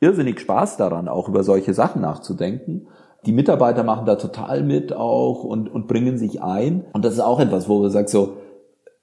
irrsinnig 0.00 0.40
Spaß 0.40 0.76
daran, 0.76 1.08
auch 1.08 1.28
über 1.28 1.42
solche 1.42 1.74
Sachen 1.74 2.00
nachzudenken. 2.02 2.86
Die 3.26 3.32
Mitarbeiter 3.32 3.82
machen 3.82 4.06
da 4.06 4.16
total 4.16 4.62
mit 4.62 4.92
auch 4.92 5.44
und, 5.44 5.68
und 5.68 5.88
bringen 5.88 6.16
sich 6.16 6.42
ein. 6.42 6.84
Und 6.92 7.04
das 7.04 7.14
ist 7.14 7.20
auch 7.20 7.40
etwas, 7.40 7.68
wo 7.68 7.82
wir 7.82 7.90
sagen 7.90 8.08
so, 8.08 8.36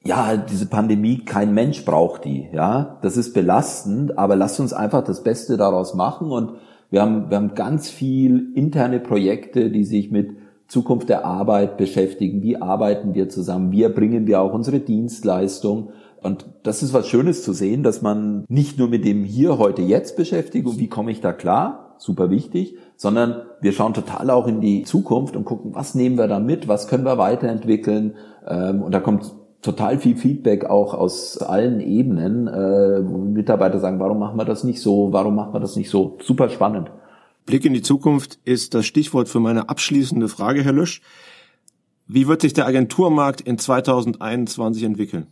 ja, 0.05 0.35
diese 0.35 0.65
Pandemie, 0.65 1.19
kein 1.19 1.53
Mensch 1.53 1.85
braucht 1.85 2.25
die, 2.25 2.47
ja. 2.53 2.97
Das 3.01 3.17
ist 3.17 3.33
belastend, 3.33 4.17
aber 4.17 4.35
lasst 4.35 4.59
uns 4.59 4.73
einfach 4.73 5.03
das 5.03 5.23
Beste 5.23 5.57
daraus 5.57 5.93
machen 5.93 6.31
und 6.31 6.53
wir 6.89 7.01
haben, 7.01 7.29
wir 7.29 7.37
haben 7.37 7.55
ganz 7.55 7.89
viel 7.89 8.51
interne 8.53 8.99
Projekte, 8.99 9.71
die 9.71 9.83
sich 9.83 10.11
mit 10.11 10.37
Zukunft 10.67 11.09
der 11.09 11.25
Arbeit 11.25 11.77
beschäftigen. 11.77 12.41
Wie 12.43 12.61
arbeiten 12.61 13.13
wir 13.15 13.29
zusammen? 13.29 13.71
Wie 13.71 13.83
erbringen 13.83 14.27
wir 14.27 14.41
auch 14.41 14.53
unsere 14.53 14.79
Dienstleistung? 14.79 15.89
Und 16.21 16.45
das 16.63 16.83
ist 16.83 16.93
was 16.93 17.07
Schönes 17.07 17.43
zu 17.43 17.51
sehen, 17.51 17.83
dass 17.83 18.01
man 18.01 18.45
nicht 18.47 18.77
nur 18.77 18.87
mit 18.87 19.05
dem 19.05 19.23
hier, 19.23 19.57
heute, 19.57 19.81
jetzt 19.81 20.15
beschäftigt 20.15 20.67
und 20.67 20.79
wie 20.79 20.87
komme 20.87 21.11
ich 21.11 21.19
da 21.19 21.33
klar, 21.33 21.82
super 21.97 22.29
wichtig, 22.29 22.77
sondern 22.95 23.43
wir 23.61 23.71
schauen 23.71 23.93
total 23.93 24.29
auch 24.29 24.47
in 24.47 24.61
die 24.61 24.83
Zukunft 24.83 25.35
und 25.35 25.45
gucken, 25.45 25.73
was 25.73 25.95
nehmen 25.95 26.17
wir 26.17 26.27
da 26.27 26.39
mit, 26.39 26.67
was 26.67 26.87
können 26.87 27.05
wir 27.05 27.17
weiterentwickeln. 27.17 28.15
Ähm, 28.47 28.81
und 28.81 28.91
da 28.93 28.99
kommt 28.99 29.31
total 29.61 29.97
viel 29.97 30.15
Feedback 30.15 30.65
auch 30.65 30.93
aus 30.93 31.37
allen 31.37 31.79
Ebenen, 31.79 32.47
äh, 32.47 33.07
wo 33.07 33.17
Mitarbeiter 33.17 33.79
sagen, 33.79 33.99
warum 33.99 34.19
machen 34.19 34.37
wir 34.37 34.45
das 34.45 34.63
nicht 34.63 34.81
so, 34.81 35.11
warum 35.11 35.35
machen 35.35 35.53
wir 35.53 35.59
das 35.59 35.75
nicht 35.75 35.89
so. 35.89 36.17
Super 36.21 36.49
spannend. 36.49 36.91
Blick 37.45 37.65
in 37.65 37.73
die 37.73 37.81
Zukunft 37.81 38.39
ist 38.45 38.73
das 38.73 38.85
Stichwort 38.85 39.27
für 39.27 39.39
meine 39.39 39.69
abschließende 39.69 40.27
Frage, 40.27 40.63
Herr 40.63 40.73
Lösch. 40.73 41.01
Wie 42.07 42.27
wird 42.27 42.41
sich 42.41 42.53
der 42.53 42.67
Agenturmarkt 42.67 43.41
in 43.41 43.57
2021 43.57 44.83
entwickeln? 44.83 45.27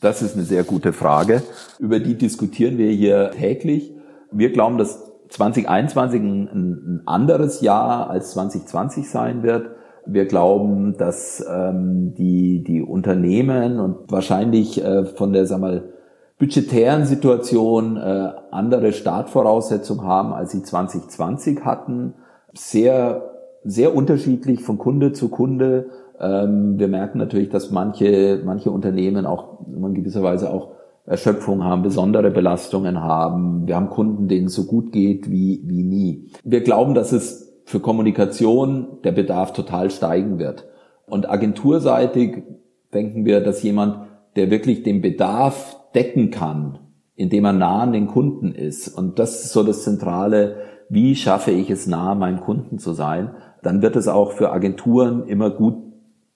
Das 0.00 0.20
ist 0.20 0.34
eine 0.34 0.44
sehr 0.44 0.64
gute 0.64 0.92
Frage. 0.92 1.42
Über 1.78 1.98
die 1.98 2.14
diskutieren 2.14 2.76
wir 2.76 2.90
hier 2.90 3.30
täglich. 3.30 3.92
Wir 4.30 4.52
glauben, 4.52 4.76
dass 4.76 5.13
2021 5.34 6.20
ein, 6.20 7.02
anderes 7.06 7.60
Jahr 7.60 8.08
als 8.10 8.32
2020 8.32 9.08
sein 9.08 9.42
wird. 9.42 9.70
Wir 10.06 10.26
glauben, 10.26 10.96
dass 10.96 11.44
ähm, 11.50 12.14
die, 12.14 12.62
die 12.62 12.82
Unternehmen 12.82 13.80
und 13.80 14.10
wahrscheinlich 14.10 14.82
äh, 14.82 15.04
von 15.04 15.32
der 15.32 15.46
sag 15.46 15.60
mal, 15.60 15.84
budgetären 16.38 17.04
Situation 17.04 17.96
äh, 17.96 18.30
andere 18.50 18.92
Startvoraussetzungen 18.92 20.06
haben, 20.06 20.32
als 20.32 20.52
sie 20.52 20.62
2020 20.62 21.64
hatten. 21.64 22.14
Sehr, 22.52 23.30
sehr 23.64 23.94
unterschiedlich 23.94 24.62
von 24.62 24.78
Kunde 24.78 25.12
zu 25.12 25.28
Kunde 25.28 25.86
ähm, 26.20 26.78
wir 26.78 26.88
merken 26.88 27.18
natürlich, 27.18 27.48
dass 27.50 27.70
manche, 27.70 28.40
manche 28.44 28.70
Unternehmen 28.70 29.26
auch 29.26 29.58
in 29.66 29.94
gewisser 29.94 30.22
Weise 30.22 30.52
auch 30.52 30.70
Erschöpfung 31.06 31.62
haben, 31.62 31.82
besondere 31.82 32.30
Belastungen 32.30 33.00
haben. 33.00 33.66
Wir 33.66 33.76
haben 33.76 33.90
Kunden, 33.90 34.28
denen 34.28 34.46
es 34.46 34.54
so 34.54 34.64
gut 34.64 34.92
geht 34.92 35.30
wie, 35.30 35.62
wie 35.66 35.82
nie. 35.82 36.30
Wir 36.44 36.62
glauben, 36.62 36.94
dass 36.94 37.12
es 37.12 37.52
für 37.66 37.80
Kommunikation 37.80 38.98
der 39.04 39.12
Bedarf 39.12 39.52
total 39.52 39.90
steigen 39.90 40.38
wird. 40.38 40.66
Und 41.06 41.28
agenturseitig 41.28 42.42
denken 42.94 43.24
wir, 43.24 43.40
dass 43.40 43.62
jemand, 43.62 44.06
der 44.36 44.50
wirklich 44.50 44.82
den 44.82 45.02
Bedarf 45.02 45.76
decken 45.94 46.30
kann, 46.30 46.78
indem 47.14 47.44
er 47.44 47.52
nah 47.52 47.82
an 47.82 47.92
den 47.92 48.06
Kunden 48.06 48.52
ist. 48.52 48.88
Und 48.88 49.18
das 49.18 49.44
ist 49.44 49.52
so 49.52 49.62
das 49.62 49.84
Zentrale. 49.84 50.56
Wie 50.88 51.14
schaffe 51.16 51.50
ich 51.50 51.70
es 51.70 51.86
nah, 51.86 52.14
meinem 52.14 52.40
Kunden 52.40 52.78
zu 52.78 52.92
sein? 52.92 53.30
Dann 53.62 53.82
wird 53.82 53.96
es 53.96 54.08
auch 54.08 54.32
für 54.32 54.52
Agenturen 54.52 55.26
immer 55.26 55.50
gut 55.50 55.76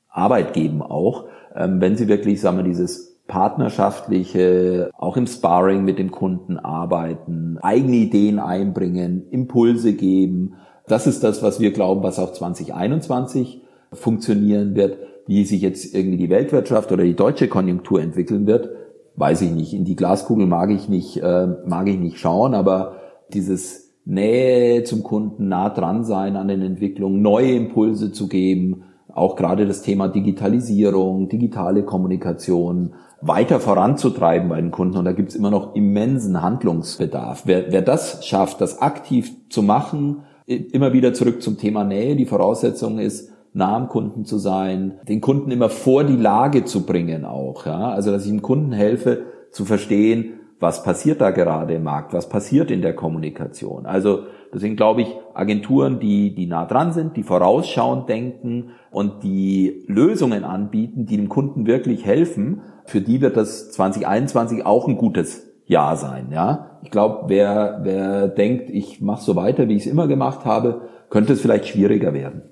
Arbeit 0.09 0.53
geben 0.53 0.83
auch, 0.83 1.27
ähm, 1.55 1.81
wenn 1.81 1.97
sie 1.97 2.09
wirklich, 2.09 2.41
sagen 2.41 2.59
wir, 2.59 2.65
dieses 2.65 3.18
partnerschaftliche, 3.29 4.91
auch 4.99 5.17
im 5.17 5.27
Sparring 5.27 5.85
mit 5.85 5.99
dem 5.99 6.11
Kunden 6.11 6.59
arbeiten, 6.59 7.59
eigene 7.61 7.97
Ideen 7.97 8.41
einbringen, 8.41 9.29
Impulse 9.31 9.93
geben. 9.93 10.55
Das 10.89 11.07
ist 11.07 11.23
das, 11.23 11.43
was 11.43 11.61
wir 11.61 11.73
glauben, 11.73 12.03
was 12.03 12.19
auch 12.19 12.33
2021 12.33 13.63
funktionieren 13.93 14.75
wird. 14.75 14.99
Wie 15.27 15.45
sich 15.45 15.61
jetzt 15.61 15.95
irgendwie 15.95 16.17
die 16.17 16.31
Weltwirtschaft 16.31 16.91
oder 16.91 17.05
die 17.05 17.15
deutsche 17.15 17.49
Konjunktur 17.49 18.01
entwickeln 18.01 18.47
wird, 18.47 18.71
weiß 19.17 19.43
ich 19.43 19.51
nicht. 19.51 19.75
In 19.75 19.85
die 19.85 19.97
Glaskugel 19.97 20.47
mag 20.47 20.71
ich 20.71 20.89
nicht, 20.89 21.19
äh, 21.19 21.47
mag 21.67 21.87
ich 21.87 21.99
nicht 21.99 22.19
schauen, 22.19 22.55
aber 22.55 22.97
dieses 23.33 23.93
Nähe 24.07 24.85
zum 24.85 25.03
Kunden, 25.03 25.49
nah 25.49 25.69
dran 25.69 26.05
sein 26.05 26.37
an 26.37 26.49
den 26.49 26.63
Entwicklungen, 26.63 27.21
neue 27.21 27.53
Impulse 27.53 28.11
zu 28.11 28.27
geben, 28.27 28.85
auch 29.19 29.37
gerade 29.37 29.67
das 29.67 29.83
Thema 29.83 30.09
Digitalisierung, 30.09 31.29
digitale 31.29 31.83
Kommunikation 31.83 32.95
weiter 33.21 33.61
voranzutreiben 33.61 34.49
bei 34.49 34.61
den 34.61 34.71
Kunden. 34.71 34.97
Und 34.97 35.05
da 35.05 35.13
gibt 35.13 35.31
es 35.31 35.37
immer 35.37 35.51
noch 35.51 35.75
immensen 35.75 36.41
Handlungsbedarf. 36.41 37.43
Wer, 37.45 37.73
wer 37.73 37.83
das 37.83 38.25
schafft, 38.25 38.61
das 38.61 38.81
aktiv 38.81 39.33
zu 39.49 39.63
machen, 39.63 40.23
immer 40.47 40.93
wieder 40.93 41.13
zurück 41.13 41.43
zum 41.43 41.59
Thema 41.59 41.85
Nähe. 41.85 42.17
Die 42.17 42.27
Voraussetzung 42.27 42.99
ist, 42.99 43.33
nah 43.53 43.77
am 43.77 43.89
Kunden 43.89 44.25
zu 44.25 44.39
sein, 44.39 44.99
den 45.09 45.21
Kunden 45.21 45.51
immer 45.51 45.69
vor 45.69 46.05
die 46.05 46.17
Lage 46.17 46.65
zu 46.65 46.87
bringen 46.87 47.25
auch. 47.25 47.67
Ja? 47.67 47.91
Also, 47.91 48.11
dass 48.11 48.25
ich 48.25 48.31
dem 48.31 48.43
Kunden 48.43 48.73
helfe 48.73 49.23
zu 49.51 49.65
verstehen, 49.65 50.35
was 50.61 50.83
passiert 50.83 51.21
da 51.21 51.31
gerade 51.31 51.75
im 51.75 51.85
Markt, 51.85 52.13
was 52.13 52.29
passiert 52.29 52.71
in 52.71 52.83
der 52.83 52.95
Kommunikation. 52.95 53.87
Also 53.87 54.25
deswegen 54.53 54.77
glaube 54.77 55.03
ich, 55.03 55.15
Agenturen, 55.35 56.01
die, 56.01 56.35
die 56.35 56.47
nah 56.47 56.65
dran 56.65 56.93
sind, 56.93 57.17
die 57.17 57.23
vorausschauend 57.23 58.09
denken 58.09 58.71
und 58.91 59.23
die 59.23 59.85
Lösungen 59.87 60.45
anbieten, 60.45 61.07
die 61.07 61.17
dem 61.17 61.29
Kunden 61.29 61.67
wirklich 61.67 62.05
helfen, 62.05 62.63
für 62.87 63.01
die 63.01 63.21
wird 63.21 63.37
das 63.37 63.71
2021 63.71 64.67
auch 64.67 64.89
ein 64.89 64.97
gutes 64.97 65.47
Jahr 65.67 65.97
sein. 65.97 66.29
Ja, 66.33 66.79
ich 66.83 66.91
glaube, 66.91 67.25
wer, 67.29 67.81
wer 67.83 68.29
denkt, 68.29 68.71
ich 68.71 69.01
mache 69.01 69.23
so 69.23 69.37
weiter, 69.37 69.69
wie 69.69 69.77
ich 69.77 69.87
es 69.87 69.93
immer 69.93 70.09
gemacht 70.09 70.45
habe, 70.45 70.89
könnte 71.11 71.35
es 71.35 71.41
vielleicht 71.41 71.69
schwieriger 71.69 72.13
werden. 72.15 72.43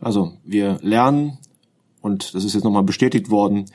Also 0.00 0.32
wir 0.44 0.78
lernen 0.82 1.38
und 2.00 2.34
das 2.34 2.44
ist 2.44 2.54
jetzt 2.54 2.64
nochmal 2.64 2.82
bestätigt 2.82 3.30
worden, 3.30 3.66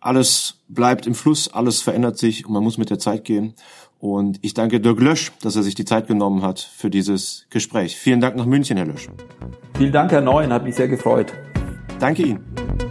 alles 0.00 0.60
bleibt 0.68 1.06
im 1.06 1.14
Fluss, 1.14 1.52
alles 1.52 1.82
verändert 1.82 2.18
sich 2.18 2.46
und 2.46 2.52
man 2.52 2.62
muss 2.62 2.78
mit 2.78 2.90
der 2.90 2.98
Zeit 2.98 3.24
gehen. 3.24 3.54
Und 3.98 4.38
ich 4.40 4.54
danke 4.54 4.80
Dirk 4.80 4.98
Lösch, 4.98 5.32
dass 5.42 5.56
er 5.56 5.62
sich 5.62 5.74
die 5.74 5.84
Zeit 5.84 6.06
genommen 6.06 6.42
hat 6.42 6.58
für 6.58 6.88
dieses 6.88 7.46
Gespräch. 7.50 7.96
Vielen 7.96 8.20
Dank 8.20 8.36
nach 8.36 8.46
München, 8.46 8.78
Herr 8.78 8.86
Lösch. 8.86 9.08
Vielen 9.76 9.92
Dank, 9.92 10.10
Herr 10.10 10.22
Neuen, 10.22 10.52
hat 10.52 10.64
mich 10.64 10.74
sehr 10.74 10.88
gefreut. 10.88 11.34
Danke 11.98 12.22
Ihnen. 12.22 12.89